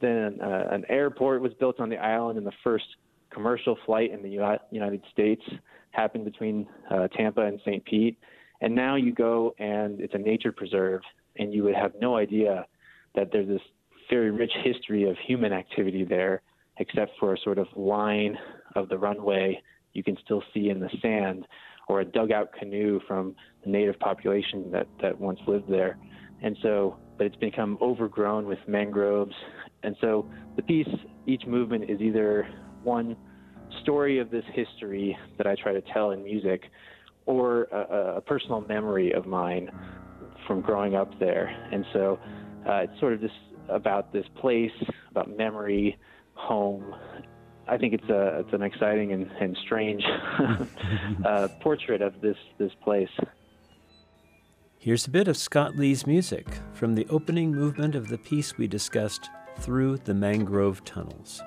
Then 0.00 0.38
uh, 0.42 0.68
an 0.70 0.84
airport 0.88 1.40
was 1.40 1.52
built 1.54 1.80
on 1.80 1.88
the 1.88 1.96
island, 1.96 2.38
and 2.38 2.46
the 2.46 2.52
first 2.62 2.84
commercial 3.30 3.76
flight 3.84 4.12
in 4.12 4.22
the 4.22 4.28
United 4.70 5.02
States 5.12 5.42
happened 5.90 6.24
between 6.24 6.66
uh, 6.90 7.08
Tampa 7.08 7.42
and 7.42 7.60
St. 7.60 7.84
Pete. 7.84 8.18
And 8.60 8.74
now 8.74 8.96
you 8.96 9.12
go 9.12 9.54
and 9.58 10.00
it's 10.00 10.14
a 10.14 10.18
nature 10.18 10.52
preserve, 10.52 11.00
and 11.36 11.52
you 11.52 11.62
would 11.64 11.74
have 11.74 11.92
no 12.00 12.16
idea 12.16 12.66
that 13.14 13.30
there's 13.32 13.48
this 13.48 13.60
very 14.10 14.30
rich 14.30 14.52
history 14.62 15.08
of 15.08 15.16
human 15.26 15.52
activity 15.52 16.04
there, 16.04 16.42
except 16.78 17.12
for 17.18 17.34
a 17.34 17.38
sort 17.38 17.58
of 17.58 17.66
line 17.74 18.38
of 18.74 18.88
the 18.88 18.96
runway 18.96 19.60
you 19.92 20.02
can 20.02 20.16
still 20.24 20.42
see 20.52 20.68
in 20.68 20.78
the 20.78 20.90
sand, 21.00 21.46
or 21.88 22.00
a 22.00 22.04
dugout 22.04 22.52
canoe 22.52 23.00
from 23.06 23.34
the 23.64 23.70
native 23.70 23.98
population 23.98 24.70
that, 24.70 24.86
that 25.00 25.18
once 25.18 25.40
lived 25.46 25.70
there. 25.70 25.96
And 26.42 26.56
so, 26.62 26.96
but 27.16 27.26
it's 27.26 27.36
become 27.36 27.78
overgrown 27.80 28.46
with 28.46 28.58
mangroves. 28.66 29.34
And 29.82 29.96
so 30.00 30.28
the 30.56 30.62
piece, 30.62 30.88
each 31.26 31.46
movement 31.46 31.90
is 31.90 32.00
either 32.00 32.48
one 32.82 33.16
story 33.82 34.18
of 34.18 34.30
this 34.30 34.44
history 34.52 35.16
that 35.38 35.46
I 35.46 35.54
try 35.54 35.72
to 35.72 35.82
tell 35.92 36.10
in 36.10 36.22
music, 36.24 36.62
or 37.26 37.64
a, 37.64 38.16
a 38.16 38.20
personal 38.20 38.60
memory 38.62 39.12
of 39.12 39.26
mine 39.26 39.70
from 40.46 40.60
growing 40.60 40.94
up 40.94 41.18
there. 41.18 41.48
And 41.72 41.84
so 41.92 42.18
uh, 42.68 42.84
it's 42.84 43.00
sort 43.00 43.12
of 43.12 43.20
just 43.20 43.34
about 43.68 44.12
this 44.12 44.26
place, 44.40 44.70
about 45.10 45.36
memory, 45.36 45.98
home. 46.34 46.94
I 47.68 47.76
think 47.76 47.94
it's 47.94 48.08
a 48.08 48.40
it's 48.40 48.52
an 48.52 48.62
exciting 48.62 49.12
and, 49.12 49.28
and 49.40 49.56
strange 49.64 50.04
uh, 51.24 51.48
portrait 51.60 52.00
of 52.00 52.20
this 52.20 52.36
this 52.58 52.70
place. 52.82 53.08
Here's 54.78 55.06
a 55.06 55.10
bit 55.10 55.26
of 55.26 55.36
Scott 55.36 55.74
Lee's 55.74 56.06
music 56.06 56.46
from 56.72 56.94
the 56.94 57.06
opening 57.10 57.50
movement 57.50 57.96
of 57.96 58.06
the 58.06 58.18
piece 58.18 58.56
we 58.56 58.68
discussed, 58.68 59.28
Through 59.58 59.98
the 59.98 60.14
Mangrove 60.14 60.84
Tunnels. 60.84 61.42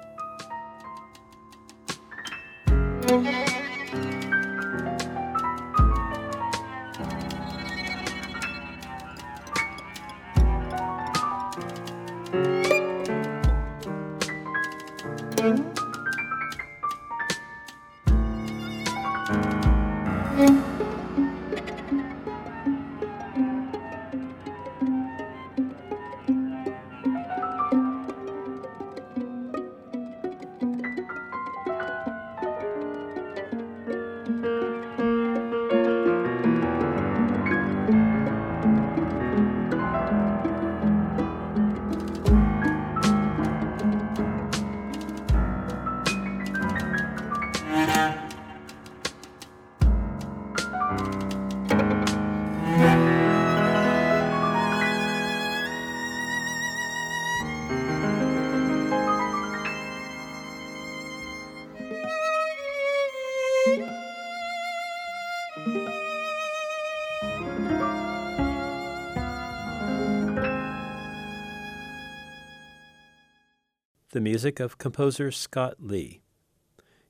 The 74.19 74.23
music 74.23 74.59
of 74.59 74.77
composer 74.77 75.31
Scott 75.31 75.75
Lee. 75.79 76.19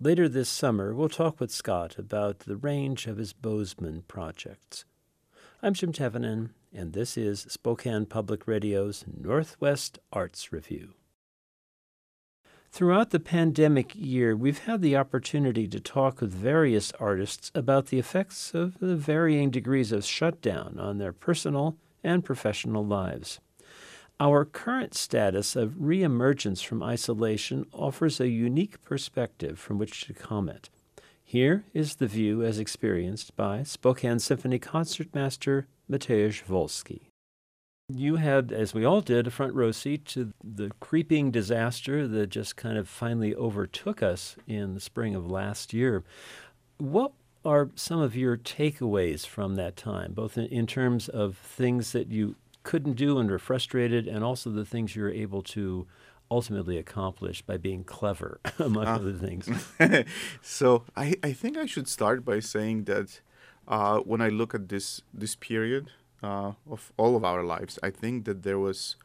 Later 0.00 0.26
this 0.26 0.48
summer, 0.48 0.94
we'll 0.94 1.10
talk 1.10 1.38
with 1.38 1.50
Scott 1.50 1.98
about 1.98 2.38
the 2.38 2.56
range 2.56 3.06
of 3.06 3.18
his 3.18 3.34
Bozeman 3.34 4.04
projects. 4.08 4.86
I'm 5.62 5.74
Jim 5.74 5.92
Tevenin, 5.92 6.54
and 6.72 6.94
this 6.94 7.18
is 7.18 7.44
Spokane 7.50 8.06
Public 8.06 8.48
Radio's 8.48 9.04
Northwest 9.06 9.98
Arts 10.14 10.50
Review. 10.50 10.94
Throughout 12.74 13.10
the 13.10 13.20
pandemic 13.20 13.92
year, 13.94 14.34
we've 14.34 14.64
had 14.64 14.82
the 14.82 14.96
opportunity 14.96 15.68
to 15.68 15.78
talk 15.78 16.20
with 16.20 16.34
various 16.34 16.90
artists 16.98 17.52
about 17.54 17.86
the 17.86 18.00
effects 18.00 18.52
of 18.52 18.80
the 18.80 18.96
varying 18.96 19.52
degrees 19.52 19.92
of 19.92 20.04
shutdown 20.04 20.76
on 20.80 20.98
their 20.98 21.12
personal 21.12 21.76
and 22.02 22.24
professional 22.24 22.84
lives. 22.84 23.38
Our 24.18 24.44
current 24.44 24.92
status 24.92 25.54
of 25.54 25.74
reemergence 25.74 26.64
from 26.64 26.82
isolation 26.82 27.64
offers 27.72 28.18
a 28.18 28.26
unique 28.26 28.82
perspective 28.82 29.56
from 29.56 29.78
which 29.78 30.08
to 30.08 30.12
comment. 30.12 30.68
Here 31.22 31.62
is 31.74 31.94
the 31.94 32.08
view 32.08 32.42
as 32.42 32.58
experienced 32.58 33.36
by 33.36 33.62
Spokane 33.62 34.18
Symphony 34.18 34.58
concertmaster 34.58 35.68
Mateusz 35.88 36.42
Wolski. 36.48 37.02
You 37.88 38.16
had, 38.16 38.50
as 38.50 38.72
we 38.72 38.86
all 38.86 39.02
did, 39.02 39.26
a 39.26 39.30
front 39.30 39.52
row 39.52 39.70
seat 39.70 40.06
to 40.06 40.32
the 40.42 40.70
creeping 40.80 41.30
disaster 41.30 42.08
that 42.08 42.28
just 42.28 42.56
kind 42.56 42.78
of 42.78 42.88
finally 42.88 43.34
overtook 43.34 44.02
us 44.02 44.36
in 44.46 44.72
the 44.72 44.80
spring 44.80 45.14
of 45.14 45.30
last 45.30 45.74
year. 45.74 46.02
What 46.78 47.12
are 47.44 47.68
some 47.74 48.00
of 48.00 48.16
your 48.16 48.38
takeaways 48.38 49.26
from 49.26 49.56
that 49.56 49.76
time, 49.76 50.14
both 50.14 50.38
in, 50.38 50.46
in 50.46 50.66
terms 50.66 51.10
of 51.10 51.36
things 51.36 51.92
that 51.92 52.10
you 52.10 52.36
couldn't 52.62 52.94
do 52.94 53.18
and 53.18 53.30
were 53.30 53.38
frustrated, 53.38 54.08
and 54.08 54.24
also 54.24 54.48
the 54.48 54.64
things 54.64 54.96
you 54.96 55.02
were 55.02 55.10
able 55.10 55.42
to 55.42 55.86
ultimately 56.30 56.78
accomplish 56.78 57.42
by 57.42 57.58
being 57.58 57.84
clever, 57.84 58.40
among 58.58 58.86
uh, 58.86 58.94
other 58.94 59.12
things? 59.12 59.46
so 60.40 60.84
I, 60.96 61.16
I 61.22 61.34
think 61.34 61.58
I 61.58 61.66
should 61.66 61.88
start 61.88 62.24
by 62.24 62.40
saying 62.40 62.84
that 62.84 63.20
uh, 63.68 63.98
when 63.98 64.22
I 64.22 64.30
look 64.30 64.54
at 64.54 64.70
this 64.70 65.02
this 65.12 65.36
period, 65.36 65.90
uh, 66.22 66.52
of 66.70 66.92
all 66.96 67.16
of 67.16 67.24
our 67.24 67.42
lives, 67.42 67.78
I 67.82 67.90
think 67.90 68.24
that 68.24 68.42
there 68.42 68.58
was 68.58 68.96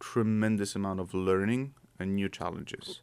tremendous 0.00 0.74
amount 0.74 1.00
of 1.00 1.14
learning 1.14 1.74
and 1.98 2.14
new 2.14 2.28
challenges. 2.28 3.00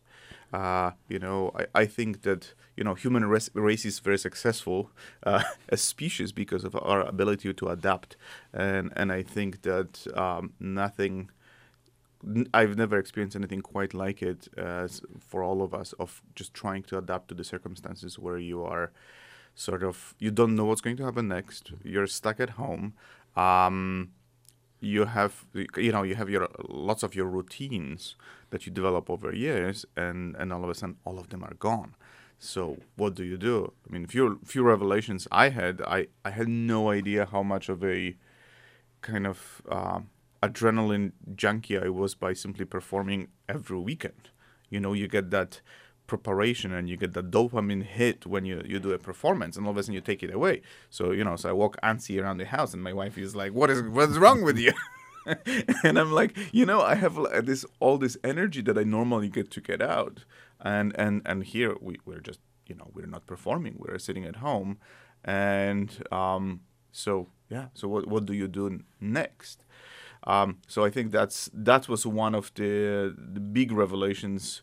Uh, 0.54 0.92
you 1.10 1.20
know, 1.20 1.52
I, 1.56 1.82
I 1.82 1.86
think 1.86 2.22
that 2.22 2.54
you 2.78 2.84
know 2.84 2.94
human 2.94 3.26
race, 3.26 3.86
is 3.86 4.00
very 4.00 4.18
successful 4.18 4.92
uh, 5.24 5.44
as 5.70 5.82
species 5.82 6.32
because 6.32 6.64
of 6.64 6.76
our 6.76 7.02
ability 7.02 7.54
to 7.54 7.68
adapt, 7.68 8.16
and 8.54 8.92
and 8.96 9.12
I 9.12 9.24
think 9.24 9.64
that 9.64 10.08
um, 10.16 10.54
nothing. 10.60 11.30
I've 12.56 12.76
never 12.76 12.98
experienced 12.98 13.36
anything 13.36 13.62
quite 13.62 13.94
like 13.94 14.24
it 14.24 14.48
for 15.20 15.44
all 15.44 15.62
of 15.62 15.76
us 15.76 15.94
of 16.00 16.24
just 16.34 16.56
trying 16.56 16.82
to 16.84 16.98
adapt 16.98 17.28
to 17.28 17.36
the 17.36 17.44
circumstances 17.44 18.18
where 18.18 18.40
you 18.40 18.64
are 18.64 18.92
sort 19.54 19.84
of 19.84 20.16
you 20.18 20.32
don't 20.32 20.56
know 20.56 20.66
what's 20.66 20.82
going 20.82 20.98
to 20.98 21.06
happen 21.06 21.28
next. 21.28 21.72
You're 21.84 22.08
stuck 22.08 22.40
at 22.40 22.52
home 22.52 22.94
um, 23.36 24.12
you 24.80 25.06
have 25.06 25.46
you 25.76 25.92
know 25.92 26.04
you 26.04 26.16
have 26.16 26.30
your 26.30 26.48
lots 26.70 27.04
of 27.04 27.16
your 27.16 27.26
routines 27.26 28.16
that 28.52 28.66
you 28.66 28.72
develop 28.72 29.10
over 29.10 29.34
years 29.34 29.86
and 29.96 30.36
and 30.36 30.54
all 30.54 30.64
of 30.64 30.70
a 30.70 30.76
sudden 30.76 30.98
all 31.06 31.18
of 31.20 31.30
them 31.30 31.44
are 31.44 31.56
gone. 31.56 31.96
So 32.38 32.78
what 32.96 33.16
do 33.16 33.24
you 33.24 33.38
do? 33.38 33.74
I 33.88 33.94
mean 33.94 34.06
few 34.08 34.40
few 34.46 34.64
revelations 34.64 35.28
i 35.32 35.50
had 35.50 35.82
i 35.82 36.08
i 36.24 36.30
had 36.32 36.48
no 36.48 36.90
idea 36.92 37.26
how 37.26 37.44
much 37.44 37.70
of 37.70 37.84
a 37.84 38.16
kind 39.02 39.28
of 39.28 39.62
uh, 39.70 40.00
adrenaline 40.42 41.12
junkie 41.36 41.78
i 41.78 41.90
was 41.90 42.16
by 42.16 42.34
simply 42.34 42.66
performing 42.66 43.28
every 43.48 43.80
weekend. 43.80 44.30
You 44.70 44.80
know 44.80 44.94
you 44.94 45.08
get 45.08 45.32
that 45.32 45.62
preparation 46.08 46.74
and 46.74 46.90
you 46.90 46.98
get 46.98 47.14
the 47.14 47.24
dopamine 47.24 47.84
hit 47.84 48.26
when 48.26 48.46
you, 48.46 48.62
you 48.66 48.80
do 48.80 48.92
a 48.92 48.98
performance 48.98 49.58
and 49.58 49.66
all 49.66 49.72
of 49.72 49.78
a 49.78 49.84
sudden 49.84 49.94
you 49.94 50.02
take 50.02 50.24
it 50.24 50.34
away. 50.34 50.62
So, 50.90 51.12
you 51.12 51.24
know, 51.24 51.36
so 51.36 51.50
I 51.50 51.54
walk 51.54 51.78
antsy 51.84 52.22
around 52.22 52.38
the 52.38 52.46
house 52.46 52.74
and 52.74 52.84
my 52.84 52.94
wife 52.94 53.18
is 53.18 53.36
like, 53.36 53.54
what 53.54 53.70
is, 53.70 53.82
what's 53.84 54.18
wrong 54.18 54.44
with 54.44 54.58
you? 54.58 54.74
and 55.84 55.98
I'm 55.98 56.12
like, 56.12 56.38
you 56.52 56.66
know, 56.66 56.82
I 56.82 56.96
have 56.96 57.18
this, 57.46 57.66
all 57.80 57.98
this 57.98 58.18
energy 58.24 58.62
that 58.62 58.78
I 58.78 58.84
normally 58.84 59.30
get 59.30 59.52
to 59.52 59.62
get 59.62 59.82
out. 59.82 60.26
And, 60.62 60.96
and, 60.98 61.22
and 61.26 61.44
here 61.44 61.76
we, 61.82 61.98
we're 62.06 62.20
just, 62.20 62.40
you 62.68 62.76
know, 62.76 62.90
we're 62.94 63.08
not 63.08 63.26
performing. 63.26 63.76
We're 63.78 64.00
sitting 64.00 64.26
at 64.26 64.38
home. 64.38 64.78
And, 65.24 65.92
um, 66.12 66.62
so 66.92 67.30
yeah, 67.50 67.68
so 67.74 67.88
what, 67.88 68.08
what 68.08 68.26
do 68.26 68.34
you 68.34 68.48
do 68.48 68.82
next? 69.00 69.66
Um, 70.26 70.60
so 70.68 70.84
I 70.84 70.90
think 70.90 71.12
that's, 71.12 71.50
that 71.54 71.88
was 71.88 72.06
one 72.06 72.34
of 72.34 72.52
the, 72.56 73.16
the 73.18 73.40
big 73.40 73.72
revelations 73.72 74.62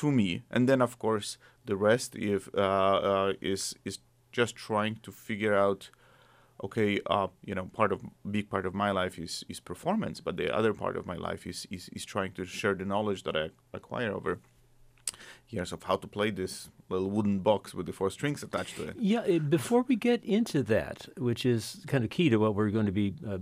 to 0.00 0.12
me. 0.12 0.42
And 0.50 0.68
then, 0.68 0.80
of 0.82 0.98
course, 0.98 1.38
the 1.64 1.76
rest 1.76 2.16
if, 2.16 2.48
uh, 2.54 2.60
uh, 3.12 3.32
is 3.40 3.74
is 3.84 3.98
just 4.32 4.56
trying 4.56 4.96
to 5.02 5.12
figure 5.12 5.54
out 5.54 5.90
okay, 6.64 7.00
uh, 7.06 7.28
you 7.44 7.54
know, 7.54 7.66
part 7.72 7.92
of 7.92 8.00
big 8.28 8.50
part 8.50 8.66
of 8.66 8.74
my 8.74 8.90
life 8.90 9.18
is 9.18 9.44
is 9.48 9.60
performance, 9.60 10.20
but 10.20 10.36
the 10.36 10.54
other 10.58 10.72
part 10.74 10.96
of 10.96 11.06
my 11.06 11.16
life 11.16 11.46
is 11.46 11.66
is, 11.70 11.88
is 11.90 12.04
trying 12.04 12.32
to 12.32 12.44
share 12.44 12.74
the 12.74 12.84
knowledge 12.84 13.22
that 13.22 13.36
I 13.36 13.50
acquire 13.72 14.12
over 14.12 14.38
years 15.48 15.72
of 15.72 15.82
how 15.84 15.96
to 15.96 16.06
play 16.06 16.30
this 16.30 16.68
little 16.90 17.10
wooden 17.10 17.38
box 17.38 17.74
with 17.74 17.86
the 17.86 17.92
four 17.92 18.10
strings 18.10 18.42
attached 18.42 18.76
to 18.76 18.88
it. 18.88 18.96
Yeah, 18.98 19.38
before 19.38 19.82
we 19.82 19.96
get 19.96 20.22
into 20.24 20.62
that, 20.64 21.08
which 21.16 21.46
is 21.46 21.84
kind 21.86 22.04
of 22.04 22.10
key 22.10 22.28
to 22.30 22.36
what 22.36 22.54
we're 22.54 22.70
going 22.70 22.86
to 22.86 22.92
be 22.92 23.14
uh, 23.26 23.38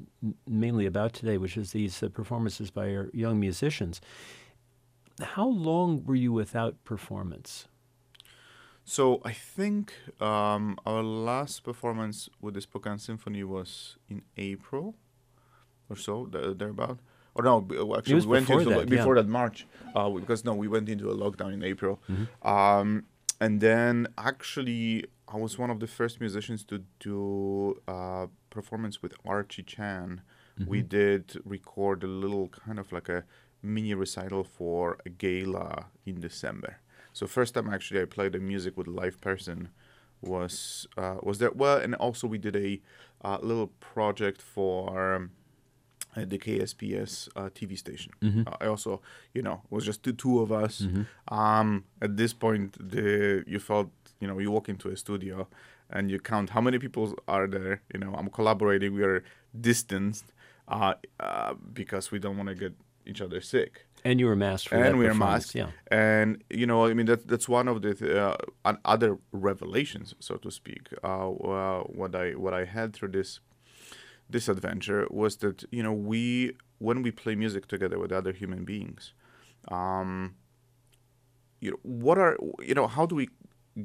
mainly 0.46 0.86
about 0.86 1.12
today, 1.12 1.36
which 1.38 1.56
is 1.56 1.72
these 1.72 2.02
uh, 2.02 2.08
performances 2.08 2.70
by 2.70 2.94
our 2.94 3.10
young 3.12 3.40
musicians, 3.40 4.00
how 5.20 5.48
long 5.48 6.04
were 6.04 6.14
you 6.14 6.32
without 6.32 6.82
performance? 6.84 7.66
So 8.84 9.20
I 9.24 9.32
think 9.32 9.92
um, 10.20 10.78
our 10.86 11.02
last 11.02 11.64
performance 11.64 12.28
with 12.40 12.54
the 12.54 12.60
Spokane 12.60 12.98
Symphony 12.98 13.42
was 13.42 13.96
in 14.08 14.22
April 14.36 14.94
or 15.90 15.96
so, 15.96 16.26
thereabout. 16.30 16.98
Or 17.34 17.44
no, 17.44 17.66
actually, 17.98 18.20
we 18.20 18.26
went 18.26 18.46
before 18.46 18.60
into 18.62 18.74
that, 18.74 18.88
before 18.88 19.16
yeah. 19.16 19.22
that 19.22 19.28
March 19.28 19.66
uh, 19.94 20.08
because 20.08 20.44
no, 20.44 20.54
we 20.54 20.68
went 20.68 20.88
into 20.88 21.10
a 21.10 21.14
lockdown 21.14 21.52
in 21.52 21.62
April, 21.62 22.00
Mm-hmm. 22.08 22.48
um, 22.48 23.04
and 23.40 23.60
then 23.60 24.06
actually 24.16 25.04
I 25.28 25.36
was 25.36 25.58
one 25.58 25.68
of 25.68 25.78
the 25.80 25.86
first 25.86 26.18
musicians 26.20 26.64
to 26.64 26.82
do 26.98 27.78
uh, 27.86 28.28
performance 28.48 29.02
with 29.02 29.14
Archie 29.26 29.62
Chan. 29.64 30.22
We 30.66 30.78
Mm-hmm. 30.78 30.88
did 30.88 31.42
record 31.44 32.02
a 32.02 32.06
little 32.06 32.48
kind 32.48 32.78
of 32.78 32.90
like 32.90 33.10
a 33.10 33.24
mini 33.66 33.94
recital 33.94 34.44
for 34.44 34.98
a 35.04 35.10
gala 35.10 35.86
in 36.04 36.20
December. 36.20 36.78
So 37.12 37.26
first 37.26 37.54
time 37.54 37.68
actually 37.72 38.02
I 38.02 38.04
played 38.04 38.32
the 38.32 38.38
music 38.38 38.76
with 38.76 38.86
a 38.86 38.90
live 38.90 39.20
person 39.20 39.68
was 40.20 40.86
uh, 40.96 41.16
was 41.22 41.38
there. 41.38 41.50
Well, 41.54 41.78
and 41.78 41.94
also 41.96 42.26
we 42.26 42.38
did 42.38 42.56
a 42.56 42.80
uh, 43.24 43.38
little 43.42 43.68
project 43.80 44.40
for. 44.42 45.14
Um, 45.14 45.30
uh, 46.16 46.24
the 46.26 46.38
KSPS 46.38 47.28
uh, 47.36 47.50
TV 47.50 47.76
station. 47.76 48.12
Uh, 48.46 48.56
I 48.58 48.66
also, 48.68 49.02
you 49.34 49.42
know, 49.42 49.60
it 49.64 49.70
was 49.70 49.84
just 49.84 50.02
the 50.02 50.14
two 50.14 50.40
of 50.40 50.50
us. 50.50 50.80
Um, 51.28 51.84
at 52.00 52.16
this 52.16 52.32
point, 52.32 52.76
the 52.80 53.44
you 53.46 53.58
felt, 53.58 53.90
you 54.18 54.26
know, 54.26 54.38
you 54.38 54.50
walk 54.50 54.70
into 54.70 54.88
a 54.88 54.96
studio 54.96 55.46
and 55.90 56.10
you 56.10 56.18
count 56.18 56.50
how 56.50 56.62
many 56.62 56.78
people 56.78 57.14
are 57.28 57.46
there. 57.46 57.82
You 57.92 58.00
know, 58.00 58.14
I'm 58.16 58.30
collaborating. 58.30 58.94
We 58.94 59.02
are 59.02 59.24
distanced 59.60 60.32
uh, 60.68 60.94
uh, 61.20 61.54
because 61.72 62.10
we 62.10 62.18
don't 62.18 62.36
want 62.38 62.48
to 62.48 62.54
get 62.54 62.72
each 63.06 63.20
other 63.20 63.40
sick 63.40 63.86
And 64.04 64.20
you 64.20 64.26
were 64.26 64.36
masked 64.36 64.68
for 64.68 64.78
that 64.78 64.86
and 64.86 64.98
we 64.98 65.06
are 65.06 65.10
performance, 65.10 65.54
masked. 65.54 65.54
Yeah. 65.56 65.70
And 65.90 66.44
you 66.48 66.66
know, 66.66 66.86
I 66.86 66.94
mean, 66.94 67.06
that 67.06 67.26
that's 67.26 67.48
one 67.48 67.66
of 67.66 67.82
the 67.82 67.92
th- 67.94 68.14
uh, 68.14 68.36
other 68.84 69.18
revelations, 69.32 70.14
so 70.20 70.36
to 70.36 70.50
speak. 70.50 70.82
Uh, 71.02 71.30
uh, 71.30 71.80
what 72.00 72.14
I 72.14 72.26
what 72.44 72.54
I 72.54 72.64
had 72.76 72.88
through 72.94 73.12
this 73.18 73.40
this 74.30 74.48
adventure 74.48 75.06
was 75.10 75.36
that 75.38 75.64
you 75.70 75.82
know 75.82 75.92
we 75.92 76.52
when 76.78 77.02
we 77.02 77.10
play 77.10 77.34
music 77.34 77.66
together 77.66 77.98
with 77.98 78.12
other 78.12 78.32
human 78.32 78.64
beings, 78.64 79.12
um, 79.68 80.34
you 81.60 81.70
know, 81.72 81.78
what 81.82 82.18
are 82.18 82.36
you 82.60 82.74
know 82.74 82.86
how 82.86 83.06
do 83.06 83.14
we 83.14 83.28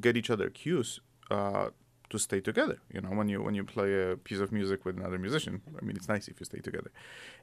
get 0.00 0.16
each 0.16 0.30
other 0.30 0.50
cues 0.50 1.00
uh, 1.30 1.70
to 2.10 2.18
stay 2.18 2.40
together? 2.40 2.78
You 2.92 3.00
know, 3.00 3.10
when 3.10 3.28
you 3.28 3.42
when 3.42 3.54
you 3.54 3.64
play 3.64 4.12
a 4.12 4.16
piece 4.16 4.40
of 4.40 4.52
music 4.52 4.84
with 4.84 4.96
another 4.98 5.18
musician, 5.18 5.62
I 5.80 5.84
mean, 5.84 5.96
it's 5.96 6.08
nice 6.08 6.28
if 6.28 6.38
you 6.40 6.46
stay 6.46 6.60
together, 6.60 6.90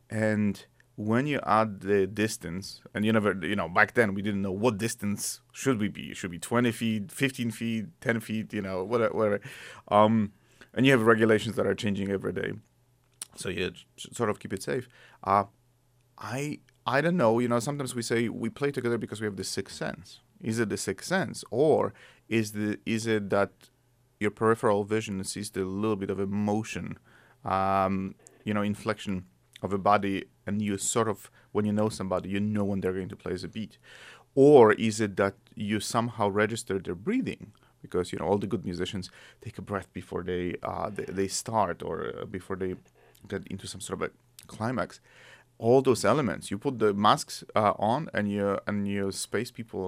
and 0.09 0.65
when 0.99 1.27
you 1.27 1.39
add 1.45 1.79
the 1.79 2.05
distance, 2.05 2.81
and 2.93 3.05
you 3.05 3.13
never, 3.13 3.33
you 3.41 3.55
know, 3.55 3.69
back 3.69 3.93
then 3.93 4.13
we 4.13 4.21
didn't 4.21 4.41
know 4.41 4.51
what 4.51 4.77
distance 4.77 5.39
should 5.53 5.79
we 5.79 5.87
be. 5.87 6.11
It 6.11 6.17
should 6.17 6.29
be 6.29 6.39
20 6.39 6.73
feet, 6.73 7.09
15 7.09 7.51
feet, 7.51 7.85
10 8.01 8.19
feet, 8.19 8.51
you 8.51 8.61
know, 8.61 8.83
whatever. 8.83 9.13
whatever. 9.13 9.41
Um, 9.87 10.33
and 10.73 10.85
you 10.85 10.91
have 10.91 11.03
regulations 11.03 11.55
that 11.55 11.65
are 11.65 11.73
changing 11.73 12.11
every 12.11 12.33
day. 12.33 12.51
So 13.37 13.47
you 13.47 13.71
sort 13.97 14.29
of 14.29 14.39
keep 14.39 14.51
it 14.51 14.61
safe. 14.61 14.89
Uh, 15.23 15.45
I 16.17 16.59
I 16.85 16.99
don't 16.99 17.15
know. 17.15 17.39
You 17.39 17.47
know, 17.47 17.59
sometimes 17.61 17.95
we 17.95 18.01
say 18.01 18.27
we 18.27 18.49
play 18.49 18.71
together 18.71 18.97
because 18.97 19.21
we 19.21 19.25
have 19.25 19.37
the 19.37 19.45
sixth 19.45 19.77
sense. 19.77 20.19
Is 20.41 20.59
it 20.59 20.67
the 20.67 20.75
sixth 20.75 21.07
sense, 21.07 21.45
or 21.49 21.93
is 22.27 22.51
the 22.51 22.77
is 22.85 23.07
it 23.07 23.29
that 23.29 23.51
your 24.19 24.31
peripheral 24.31 24.83
vision 24.83 25.23
sees 25.23 25.49
the 25.51 25.63
little 25.63 25.95
bit 25.95 26.09
of 26.09 26.19
emotion, 26.19 26.99
um, 27.45 28.15
you 28.43 28.53
know, 28.53 28.61
inflection 28.61 29.23
of 29.61 29.73
a 29.73 29.77
body, 29.77 30.25
and 30.49 30.61
you 30.67 30.77
sort 30.95 31.07
of 31.13 31.17
when 31.53 31.65
you 31.67 31.73
know 31.79 31.89
somebody, 31.99 32.27
you 32.35 32.39
know 32.39 32.65
when 32.69 32.79
they're 32.81 32.97
going 33.01 33.13
to 33.15 33.21
play 33.23 33.35
the 33.35 33.47
beat, 33.47 33.73
or 34.35 34.63
is 34.87 34.95
it 35.05 35.13
that 35.21 35.35
you 35.67 35.79
somehow 35.79 36.25
register 36.43 36.75
their 36.85 36.99
breathing? 37.07 37.43
Because 37.83 38.05
you 38.11 38.17
know 38.19 38.27
all 38.29 38.39
the 38.43 38.51
good 38.53 38.65
musicians 38.71 39.05
take 39.45 39.57
a 39.63 39.65
breath 39.71 39.89
before 40.01 40.23
they 40.31 40.45
uh, 40.71 40.89
they, 40.97 41.07
they 41.19 41.27
start 41.43 41.77
or 41.87 41.95
uh, 42.21 42.25
before 42.37 42.57
they 42.63 42.71
get 43.31 43.41
into 43.53 43.65
some 43.73 43.81
sort 43.87 44.01
of 44.01 44.03
a 44.09 44.11
climax. 44.55 44.89
All 45.65 45.81
those 45.89 46.03
elements, 46.13 46.43
you 46.51 46.57
put 46.57 46.75
the 46.79 46.91
masks 47.07 47.35
uh, 47.61 47.73
on, 47.93 48.01
and 48.15 48.25
you 48.35 48.45
and 48.67 48.77
you 48.93 49.03
space 49.11 49.51
people 49.59 49.87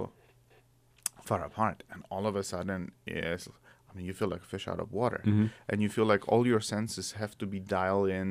far 1.30 1.42
apart, 1.50 1.78
and 1.92 2.00
all 2.14 2.26
of 2.30 2.36
a 2.36 2.44
sudden, 2.44 2.82
yes, 3.06 3.48
I 3.90 3.98
mean, 3.98 4.06
you 4.10 4.14
feel 4.20 4.30
like 4.34 4.44
a 4.48 4.50
fish 4.54 4.68
out 4.72 4.80
of 4.86 4.90
water, 5.02 5.22
and 5.70 5.78
you 5.84 5.90
feel 5.98 6.06
like 6.14 6.24
all 6.32 6.44
your 6.54 6.60
senses 6.76 7.08
have 7.22 7.34
to 7.42 7.46
be 7.56 7.60
dialed 7.78 8.10
in, 8.20 8.30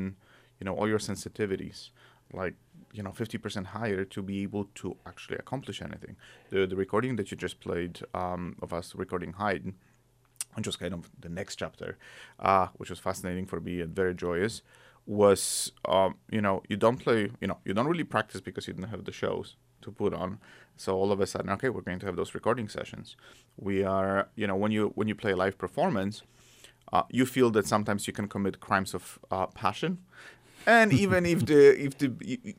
you 0.59 0.65
know, 0.67 0.75
all 0.79 0.89
your 0.95 0.99
sensitivities, 1.11 1.79
like 2.33 2.55
you 2.93 3.03
know, 3.03 3.13
fifty 3.13 3.39
percent 3.39 3.69
higher 3.69 4.05
to 4.05 4.23
be 4.23 4.43
able 4.43 4.65
to 4.77 4.97
actually 5.07 5.39
accomplish 5.39 5.81
anything. 5.83 6.17
The 6.51 6.67
the 6.67 6.77
recording 6.77 7.17
that 7.17 7.31
you 7.31 7.37
just 7.37 7.61
played 7.61 8.01
um, 8.15 8.57
of 8.63 8.73
us 8.73 8.95
recording 8.95 9.35
Haydn, 9.35 9.75
which 10.55 10.67
was 10.67 10.77
kind 10.77 10.95
of 10.95 11.11
the 11.19 11.29
next 11.29 11.57
chapter, 11.57 11.99
uh, 12.39 12.69
which 12.77 12.91
was 12.91 12.99
fascinating 12.99 13.47
for 13.47 13.61
me 13.61 13.81
and 13.81 13.95
very 13.95 14.15
joyous, 14.15 14.63
was 15.07 15.73
um, 15.87 16.17
you 16.31 16.41
know 16.41 16.63
you 16.69 16.77
don't 16.77 16.99
play 16.99 17.31
you 17.41 17.47
know 17.47 17.59
you 17.65 17.75
don't 17.75 17.87
really 17.87 18.05
practice 18.05 18.41
because 18.41 18.67
you 18.67 18.75
didn't 18.75 18.91
have 18.91 19.05
the 19.05 19.13
shows 19.13 19.57
to 19.83 19.91
put 19.91 20.13
on. 20.13 20.39
So 20.77 20.97
all 20.97 21.13
of 21.13 21.21
a 21.21 21.27
sudden, 21.27 21.51
okay, 21.51 21.69
we're 21.69 21.83
going 21.83 21.99
to 22.01 22.07
have 22.07 22.17
those 22.17 22.35
recording 22.35 22.69
sessions. 22.69 23.17
We 23.57 23.85
are 23.85 24.29
you 24.35 24.47
know 24.47 24.57
when 24.57 24.73
you 24.73 24.93
when 24.95 25.09
you 25.09 25.15
play 25.15 25.35
live 25.35 25.59
performance, 25.59 26.23
uh, 26.93 27.03
you 27.11 27.27
feel 27.27 27.51
that 27.51 27.67
sometimes 27.67 28.07
you 28.07 28.13
can 28.13 28.29
commit 28.29 28.61
crimes 28.61 28.95
of 28.95 29.19
uh, 29.31 29.47
passion, 29.47 29.99
and 30.67 30.93
even 30.93 31.27
if 31.27 31.47
the 31.47 31.81
if 31.81 31.99
the 31.99 32.13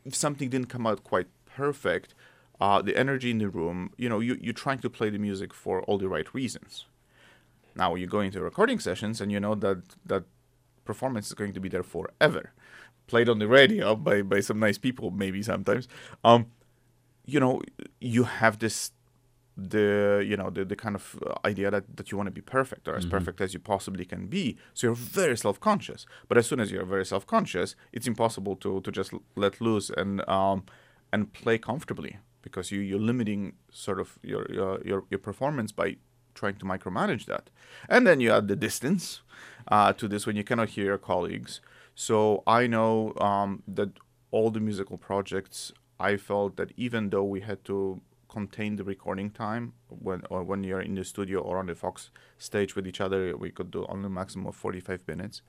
if 0.05 0.15
something 0.15 0.49
didn't 0.49 0.67
come 0.69 0.87
out 0.87 1.03
quite 1.03 1.27
perfect, 1.45 2.13
uh, 2.59 2.81
the 2.81 2.95
energy 2.95 3.31
in 3.31 3.37
the 3.37 3.49
room, 3.49 3.91
you 3.97 4.09
know, 4.09 4.19
you 4.19 4.37
you're 4.41 4.53
trying 4.53 4.79
to 4.79 4.89
play 4.89 5.09
the 5.09 5.19
music 5.19 5.53
for 5.53 5.81
all 5.83 5.97
the 5.97 6.07
right 6.07 6.33
reasons. 6.33 6.85
Now 7.75 7.95
you 7.95 8.07
go 8.07 8.19
into 8.19 8.41
recording 8.41 8.79
sessions 8.79 9.21
and 9.21 9.31
you 9.31 9.39
know 9.39 9.55
that 9.55 9.81
that 10.05 10.23
performance 10.85 11.27
is 11.27 11.33
going 11.33 11.53
to 11.53 11.59
be 11.59 11.69
there 11.69 11.83
forever, 11.83 12.51
played 13.07 13.29
on 13.29 13.39
the 13.39 13.47
radio 13.47 13.95
by 13.95 14.21
by 14.21 14.39
some 14.41 14.59
nice 14.59 14.77
people 14.77 15.11
maybe 15.11 15.41
sometimes. 15.41 15.87
Um, 16.23 16.47
you 17.25 17.39
know, 17.39 17.61
you 17.99 18.23
have 18.23 18.59
this 18.59 18.91
the 19.57 20.25
you 20.25 20.37
know 20.37 20.49
the, 20.49 20.63
the 20.63 20.75
kind 20.75 20.95
of 20.95 21.19
uh, 21.25 21.33
idea 21.45 21.69
that, 21.71 21.97
that 21.97 22.11
you 22.11 22.17
want 22.17 22.27
to 22.27 22.31
be 22.31 22.41
perfect 22.41 22.87
or 22.87 22.95
as 22.95 23.05
perfect 23.05 23.41
as 23.41 23.53
you 23.53 23.59
possibly 23.59 24.05
can 24.05 24.27
be. 24.27 24.57
So 24.73 24.87
you're 24.87 24.95
very 24.95 25.37
self-conscious. 25.37 26.05
But 26.27 26.37
as 26.37 26.47
soon 26.47 26.59
as 26.59 26.71
you're 26.71 26.85
very 26.85 27.05
self-conscious 27.05 27.75
it's 27.91 28.07
impossible 28.07 28.55
to 28.57 28.81
to 28.81 28.91
just 28.91 29.13
let 29.35 29.59
loose 29.61 29.89
and 29.89 30.27
um 30.29 30.63
and 31.11 31.33
play 31.33 31.57
comfortably 31.57 32.17
because 32.41 32.71
you 32.71 32.79
you're 32.79 32.99
limiting 32.99 33.53
sort 33.71 33.99
of 33.99 34.17
your 34.23 34.45
your 34.51 34.81
your, 34.85 35.03
your 35.09 35.19
performance 35.19 35.71
by 35.71 35.97
trying 36.33 36.55
to 36.55 36.65
micromanage 36.65 37.25
that. 37.25 37.49
And 37.89 38.07
then 38.07 38.21
you 38.21 38.31
add 38.31 38.47
the 38.47 38.55
distance 38.55 39.21
uh, 39.67 39.91
to 39.93 40.07
this 40.07 40.25
when 40.25 40.37
you 40.37 40.45
cannot 40.45 40.69
hear 40.69 40.85
your 40.85 40.97
colleagues. 40.97 41.59
So 41.93 42.41
i 42.47 42.67
know 42.67 43.13
um, 43.17 43.63
that 43.67 43.89
all 44.31 44.49
the 44.49 44.61
musical 44.61 44.97
projects 44.97 45.73
i 45.99 46.15
felt 46.15 46.55
that 46.55 46.71
even 46.77 47.09
though 47.09 47.23
we 47.23 47.41
had 47.41 47.63
to 47.65 48.01
contain 48.31 48.77
the 48.77 48.83
recording 48.83 49.29
time 49.29 49.73
when 49.89 50.21
or 50.29 50.41
when 50.43 50.63
you're 50.63 50.81
in 50.89 50.95
the 50.95 51.03
studio 51.03 51.39
or 51.41 51.57
on 51.57 51.67
the 51.67 51.75
Fox 51.75 52.09
stage 52.37 52.75
with 52.75 52.87
each 52.87 53.01
other. 53.01 53.35
We 53.35 53.51
could 53.51 53.71
do 53.71 53.85
only 53.89 54.09
maximum 54.09 54.47
of 54.47 54.55
45 54.55 55.07
minutes. 55.07 55.41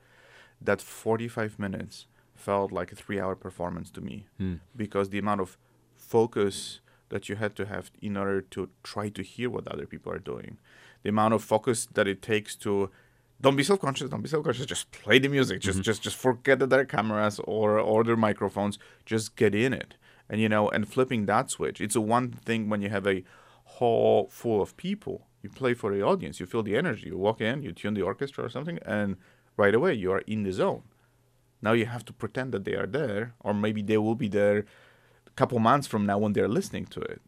That 0.60 0.80
45 0.80 1.58
minutes 1.58 2.06
felt 2.34 2.72
like 2.72 2.90
a 2.92 2.96
three-hour 2.96 3.36
performance 3.36 3.90
to 3.92 4.00
me 4.00 4.26
hmm. 4.38 4.54
because 4.76 5.10
the 5.10 5.18
amount 5.18 5.40
of 5.40 5.58
focus 5.94 6.80
that 7.10 7.28
you 7.28 7.36
had 7.36 7.54
to 7.56 7.66
have 7.66 7.90
in 8.00 8.16
order 8.16 8.40
to 8.40 8.68
try 8.82 9.08
to 9.10 9.22
hear 9.22 9.48
what 9.50 9.68
other 9.68 9.86
people 9.86 10.10
are 10.12 10.18
doing, 10.18 10.58
the 11.02 11.10
amount 11.10 11.34
of 11.34 11.42
focus 11.44 11.86
that 11.94 12.08
it 12.08 12.20
takes 12.22 12.56
to 12.56 12.90
don't 13.40 13.56
be 13.56 13.64
self-conscious 13.64 14.08
don't 14.08 14.22
be 14.22 14.28
self-conscious 14.28 14.66
just 14.66 14.90
play 14.92 15.18
the 15.18 15.28
music 15.28 15.60
just 15.60 15.78
mm-hmm. 15.78 15.82
just 15.82 16.00
just 16.00 16.16
forget 16.16 16.60
that 16.60 16.70
there 16.70 16.80
are 16.80 16.84
cameras 16.84 17.40
or 17.44 17.78
or 17.78 18.04
their 18.04 18.16
microphones 18.16 18.78
just 19.04 19.34
get 19.34 19.52
in 19.52 19.72
it 19.72 19.94
and 20.32 20.40
you 20.40 20.48
know 20.48 20.68
and 20.70 20.88
flipping 20.88 21.26
that 21.26 21.50
switch 21.50 21.80
it's 21.80 21.94
a 21.94 22.00
one 22.00 22.32
thing 22.32 22.68
when 22.68 22.82
you 22.82 22.88
have 22.88 23.06
a 23.06 23.22
hall 23.76 24.28
full 24.30 24.60
of 24.60 24.76
people. 24.76 25.26
You 25.42 25.50
play 25.50 25.74
for 25.74 25.94
the 25.94 26.02
audience 26.02 26.40
you 26.40 26.46
feel 26.46 26.62
the 26.62 26.76
energy 26.76 27.06
you 27.08 27.18
walk 27.18 27.40
in 27.40 27.62
you 27.62 27.72
tune 27.72 27.94
the 27.94 28.02
orchestra 28.02 28.44
or 28.44 28.48
something 28.48 28.78
and 28.84 29.16
right 29.56 29.74
away 29.74 29.92
you 29.94 30.10
are 30.10 30.22
in 30.26 30.42
the 30.42 30.52
zone. 30.52 30.82
Now 31.60 31.72
you 31.72 31.86
have 31.86 32.04
to 32.06 32.12
pretend 32.12 32.52
that 32.52 32.64
they 32.64 32.74
are 32.74 32.86
there 32.86 33.34
or 33.40 33.52
maybe 33.52 33.82
they 33.82 33.98
will 33.98 34.14
be 34.14 34.28
there 34.28 34.58
a 35.26 35.30
couple 35.36 35.58
months 35.58 35.86
from 35.86 36.06
now 36.06 36.18
when 36.18 36.32
they're 36.32 36.48
listening 36.48 36.86
to 36.86 37.00
it. 37.00 37.20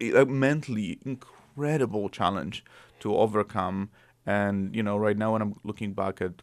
A 0.00 0.24
mentally 0.24 0.98
incredible 1.04 2.08
challenge 2.08 2.64
to 3.00 3.16
overcome 3.16 3.90
and 4.24 4.74
you 4.74 4.82
know 4.82 4.96
right 4.96 5.16
now 5.16 5.32
when 5.32 5.42
i'm 5.42 5.54
looking 5.64 5.92
back 5.92 6.20
at 6.20 6.42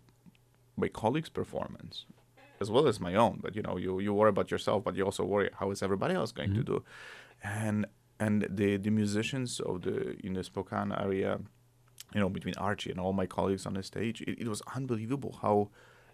my 0.75 0.87
colleagues' 0.87 1.29
performance, 1.29 2.05
as 2.63 2.69
well 2.73 2.85
as 2.91 2.97
my 3.07 3.13
own. 3.25 3.35
But 3.43 3.51
you 3.57 3.63
know, 3.67 3.75
you 3.83 3.91
you 4.05 4.11
worry 4.19 4.33
about 4.35 4.49
yourself, 4.53 4.79
but 4.85 4.93
you 4.97 5.03
also 5.09 5.23
worry 5.33 5.49
how 5.59 5.67
is 5.73 5.79
everybody 5.87 6.13
else 6.21 6.31
going 6.37 6.51
mm-hmm. 6.51 6.71
to 6.71 6.71
do, 6.73 6.77
and 7.43 7.79
and 8.19 8.35
the 8.59 8.69
the 8.85 8.93
musicians 9.01 9.59
of 9.69 9.75
the 9.85 9.97
in 10.27 10.33
the 10.37 10.43
Spokane 10.43 10.91
area, 11.05 11.31
you 12.13 12.19
know, 12.21 12.29
between 12.37 12.55
Archie 12.69 12.91
and 12.93 12.99
all 13.03 13.13
my 13.21 13.27
colleagues 13.37 13.65
on 13.65 13.73
the 13.73 13.83
stage, 13.83 14.17
it, 14.29 14.35
it 14.43 14.47
was 14.47 14.61
unbelievable 14.77 15.33
how 15.41 15.69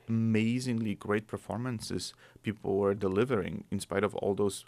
amazingly 0.09 0.95
great 0.95 1.27
performances 1.27 2.13
people 2.41 2.71
were 2.81 2.95
delivering 2.95 3.63
in 3.71 3.79
spite 3.79 4.03
of 4.03 4.15
all 4.15 4.33
those 4.33 4.65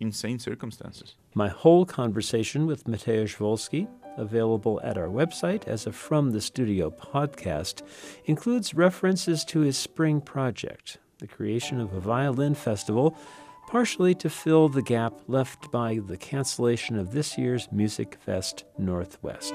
insane 0.00 0.38
circumstances. 0.38 1.16
My 1.34 1.48
whole 1.48 1.86
conversation 1.86 2.66
with 2.66 2.84
Mateusz 2.84 3.36
Wolski, 3.38 3.88
available 4.16 4.80
at 4.82 4.98
our 4.98 5.08
website 5.08 5.66
as 5.66 5.86
a 5.86 5.92
From 5.92 6.32
the 6.32 6.40
Studio 6.40 6.90
podcast, 6.90 7.82
includes 8.26 8.74
references 8.74 9.44
to 9.46 9.60
his 9.60 9.76
spring 9.78 10.20
project, 10.20 10.98
the 11.18 11.26
creation 11.26 11.80
of 11.80 11.92
a 11.92 12.00
violin 12.00 12.54
festival, 12.54 13.16
partially 13.68 14.14
to 14.14 14.30
fill 14.30 14.68
the 14.68 14.82
gap 14.82 15.14
left 15.26 15.70
by 15.72 15.98
the 16.06 16.16
cancellation 16.16 16.98
of 16.98 17.12
this 17.12 17.36
year's 17.36 17.68
Music 17.72 18.16
Fest 18.24 18.64
Northwest. 18.78 19.54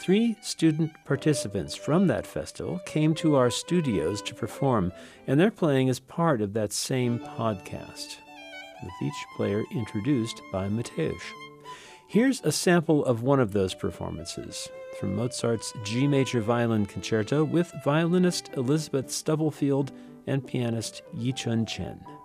Three 0.00 0.36
student 0.40 0.92
participants 1.04 1.74
from 1.74 2.06
that 2.06 2.26
festival 2.26 2.80
came 2.86 3.14
to 3.16 3.34
our 3.34 3.50
studios 3.50 4.22
to 4.22 4.34
perform, 4.34 4.92
and 5.26 5.38
they're 5.40 5.50
playing 5.50 5.88
as 5.88 6.00
part 6.00 6.40
of 6.40 6.52
that 6.52 6.72
same 6.72 7.18
podcast, 7.18 8.16
with 8.82 8.92
each 9.02 9.26
player 9.36 9.64
introduced 9.72 10.40
by 10.52 10.68
Mateusz. 10.68 11.20
Here's 12.06 12.40
a 12.42 12.52
sample 12.52 13.04
of 13.04 13.22
one 13.22 13.40
of 13.40 13.52
those 13.52 13.74
performances 13.74 14.68
from 14.98 15.14
Mozart's 15.14 15.74
G 15.84 16.06
Major 16.06 16.40
Violin 16.40 16.86
Concerto 16.86 17.44
with 17.44 17.72
violinist 17.84 18.50
Elizabeth 18.56 19.10
Stubblefield 19.10 19.92
and 20.28 20.46
pianist 20.46 21.02
Yi-Chun 21.14 21.66
Chen. 21.66 22.17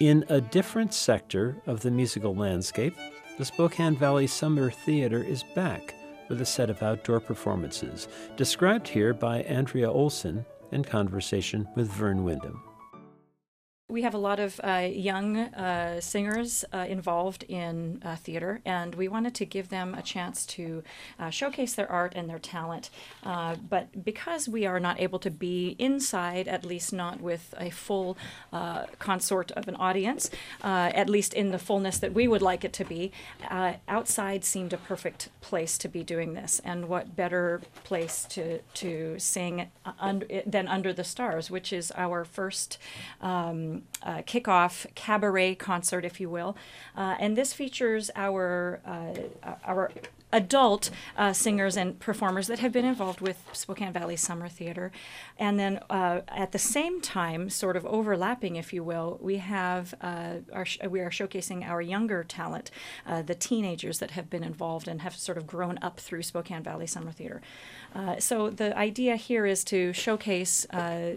In 0.00 0.24
a 0.30 0.40
different 0.40 0.94
sector 0.94 1.60
of 1.66 1.80
the 1.80 1.90
musical 1.90 2.34
landscape, 2.34 2.96
the 3.36 3.44
Spokane 3.44 3.94
Valley 3.94 4.26
Summer 4.26 4.70
Theater 4.70 5.22
is 5.22 5.42
back 5.54 5.94
with 6.30 6.40
a 6.40 6.46
set 6.46 6.70
of 6.70 6.82
outdoor 6.82 7.20
performances, 7.20 8.08
described 8.34 8.88
here 8.88 9.12
by 9.12 9.42
Andrea 9.42 9.90
Olson 9.90 10.46
in 10.72 10.84
conversation 10.84 11.68
with 11.76 11.92
Verne 11.92 12.24
Windham. 12.24 12.62
We 13.90 14.02
have 14.02 14.14
a 14.14 14.18
lot 14.18 14.38
of 14.38 14.60
uh, 14.62 14.88
young 14.88 15.36
uh, 15.36 16.00
singers 16.00 16.64
uh, 16.72 16.86
involved 16.88 17.42
in 17.48 18.00
uh, 18.04 18.14
theater, 18.14 18.60
and 18.64 18.94
we 18.94 19.08
wanted 19.08 19.34
to 19.34 19.44
give 19.44 19.68
them 19.68 19.94
a 19.94 20.02
chance 20.02 20.46
to 20.46 20.84
uh, 21.18 21.30
showcase 21.30 21.74
their 21.74 21.90
art 21.90 22.12
and 22.14 22.30
their 22.30 22.38
talent. 22.38 22.90
Uh, 23.24 23.56
but 23.56 24.04
because 24.04 24.48
we 24.48 24.64
are 24.64 24.78
not 24.78 25.00
able 25.00 25.18
to 25.18 25.30
be 25.30 25.74
inside, 25.80 26.46
at 26.46 26.64
least 26.64 26.92
not 26.92 27.20
with 27.20 27.52
a 27.58 27.70
full 27.70 28.16
consort 29.00 29.50
of 29.52 29.66
an 29.66 29.74
audience, 29.76 30.30
at 30.62 31.08
least 31.08 31.34
in 31.34 31.50
the 31.50 31.58
fullness 31.58 31.98
that 31.98 32.12
we 32.12 32.28
would 32.28 32.42
like 32.42 32.64
it 32.64 32.72
to 32.72 32.84
be, 32.84 33.10
outside 33.88 34.44
seemed 34.44 34.72
a 34.72 34.76
perfect 34.76 35.30
place 35.40 35.76
to 35.78 35.88
be 35.88 36.04
doing 36.04 36.34
this. 36.34 36.60
And 36.64 36.88
what 36.88 37.16
better 37.16 37.60
place 37.82 38.24
to, 38.30 38.60
to 38.74 39.18
sing 39.18 39.70
than 40.46 40.68
Under 40.68 40.92
the 40.92 41.04
Stars, 41.04 41.50
which 41.50 41.72
is 41.72 41.90
our 41.96 42.24
first. 42.24 42.78
Um, 43.20 43.79
uh, 44.02 44.18
kickoff 44.22 44.86
cabaret 44.94 45.54
concert, 45.54 46.04
if 46.04 46.20
you 46.20 46.30
will. 46.30 46.56
Uh, 46.96 47.16
and 47.18 47.36
this 47.36 47.52
features 47.52 48.10
our 48.16 48.80
uh, 48.84 49.48
our 49.64 49.90
adult 50.32 50.90
uh, 51.16 51.32
singers 51.32 51.76
and 51.76 51.98
performers 51.98 52.46
that 52.46 52.60
have 52.60 52.72
been 52.72 52.84
involved 52.84 53.20
with 53.20 53.42
Spokane 53.52 53.92
Valley 53.92 54.16
Summer 54.16 54.48
Theater. 54.48 54.92
And 55.38 55.58
then 55.58 55.80
uh, 55.90 56.20
at 56.28 56.52
the 56.52 56.58
same 56.58 57.00
time, 57.00 57.50
sort 57.50 57.76
of 57.76 57.84
overlapping, 57.86 58.56
if 58.56 58.72
you 58.72 58.84
will, 58.84 59.18
we 59.20 59.38
have 59.38 59.94
uh, 60.00 60.36
our 60.52 60.64
sh- 60.64 60.78
we 60.88 61.00
are 61.00 61.10
showcasing 61.10 61.66
our 61.68 61.80
younger 61.80 62.22
talent, 62.24 62.70
uh, 63.06 63.22
the 63.22 63.34
teenagers 63.34 63.98
that 63.98 64.12
have 64.12 64.30
been 64.30 64.44
involved 64.44 64.86
and 64.88 65.02
have 65.02 65.16
sort 65.16 65.38
of 65.38 65.46
grown 65.46 65.78
up 65.82 65.98
through 65.98 66.22
Spokane 66.22 66.62
Valley 66.62 66.86
Summer 66.86 67.12
Theater. 67.12 67.40
Uh, 67.92 68.20
so 68.20 68.50
the 68.50 68.76
idea 68.78 69.16
here 69.16 69.46
is 69.46 69.64
to 69.64 69.92
showcase 69.92 70.64
uh, 70.70 71.12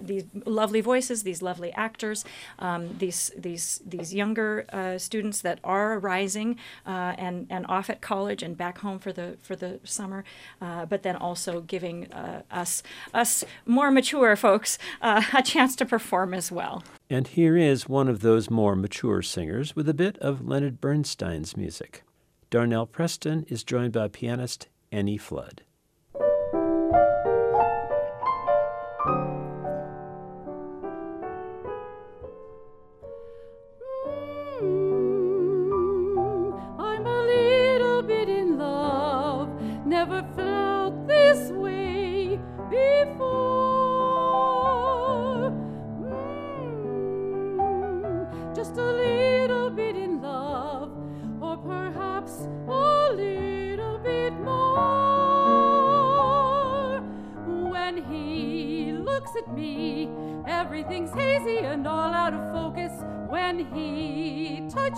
these 0.00 0.24
lovely 0.44 0.80
voices, 0.80 1.22
these 1.22 1.40
lovely 1.40 1.72
actors, 1.74 2.24
um, 2.58 2.96
these 2.98 3.30
these 3.36 3.80
these 3.86 4.12
younger 4.12 4.66
students 4.98 5.40
that 5.42 5.60
are 5.62 6.00
rising 6.00 6.56
and 6.84 7.46
and 7.48 7.64
off 7.68 7.88
at 7.88 8.00
college 8.00 8.42
and 8.42 8.55
back 8.56 8.78
home 8.78 8.98
for 8.98 9.12
the 9.12 9.36
for 9.40 9.54
the 9.54 9.80
summer, 9.84 10.24
uh, 10.60 10.86
but 10.86 11.02
then 11.02 11.16
also 11.16 11.60
giving 11.60 12.12
uh, 12.12 12.42
us 12.50 12.82
us 13.14 13.44
more 13.64 13.90
mature 13.90 14.34
folks 14.36 14.78
uh, 15.00 15.22
a 15.34 15.42
chance 15.42 15.76
to 15.76 15.86
perform 15.86 16.34
as 16.34 16.50
well. 16.50 16.82
And 17.08 17.28
here 17.28 17.56
is 17.56 17.88
one 17.88 18.08
of 18.08 18.20
those 18.20 18.50
more 18.50 18.74
mature 18.74 19.22
singers 19.22 19.76
with 19.76 19.88
a 19.88 19.94
bit 19.94 20.18
of 20.18 20.46
Leonard 20.46 20.80
Bernstein's 20.80 21.56
music. 21.56 22.02
Darnell 22.50 22.86
Preston 22.86 23.44
is 23.48 23.64
joined 23.64 23.92
by 23.92 24.08
pianist 24.08 24.68
Annie 24.90 25.18
Flood. 25.18 25.62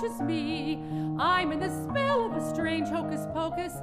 just 0.01 0.21
me. 0.21 0.83
I'm 1.19 1.53
in 1.53 1.59
the 1.59 1.71
spell 1.71 2.27
of 2.27 2.33
a 2.33 2.55
strange 2.55 2.89
hocus 2.89 3.27
pocus. 3.33 3.75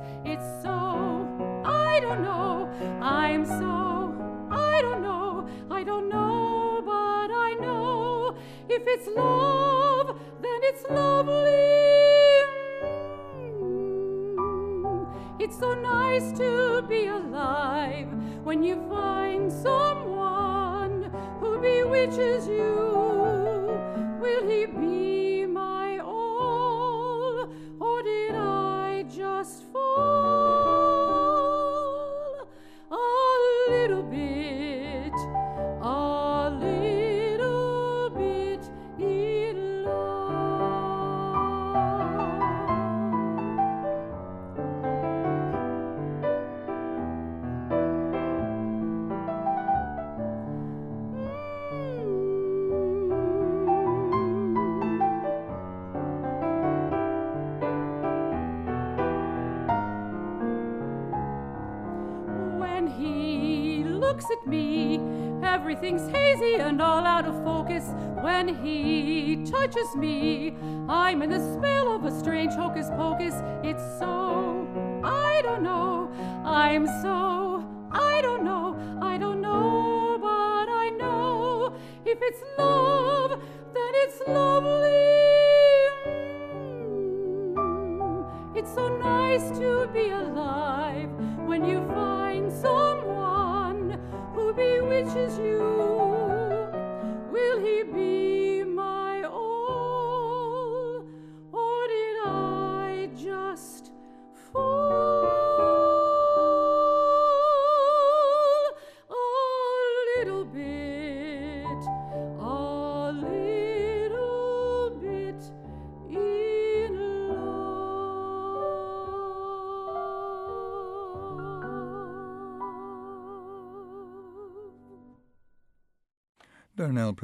When 68.26 68.48
he 68.48 69.46
touches 69.46 69.96
me, 69.96 70.58
I'm 70.90 71.22
in 71.22 71.30
the 71.30 71.38
spell 71.54 71.96
of 71.96 72.06
a 72.06 72.20
strange 72.20 72.54
hocus 72.54 72.88
pocus. 72.98 73.36
It's 73.64 73.84
so, 74.00 74.68
I 75.04 75.42
don't 75.44 75.62
know, 75.62 76.10
I'm 76.44 76.88
so, 77.04 77.64
I 77.92 78.22
don't 78.24 78.44
know, 78.44 78.76
I 79.00 79.20
don't 79.20 79.42
know, 79.42 80.18
but 80.20 80.28
I 80.28 80.90
know 80.98 81.76
if 82.04 82.18
it's 82.20 82.42
love, 82.58 83.40
then 83.76 83.92
it's 83.94 84.20
lovely. 84.28 84.45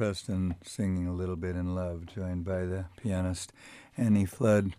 Preston 0.02 0.56
singing 0.64 1.06
a 1.06 1.12
little 1.12 1.36
bit 1.36 1.54
in 1.54 1.76
love, 1.76 2.06
joined 2.06 2.44
by 2.44 2.64
the 2.64 2.86
pianist 3.00 3.52
Annie 3.96 4.26
Flood. 4.26 4.74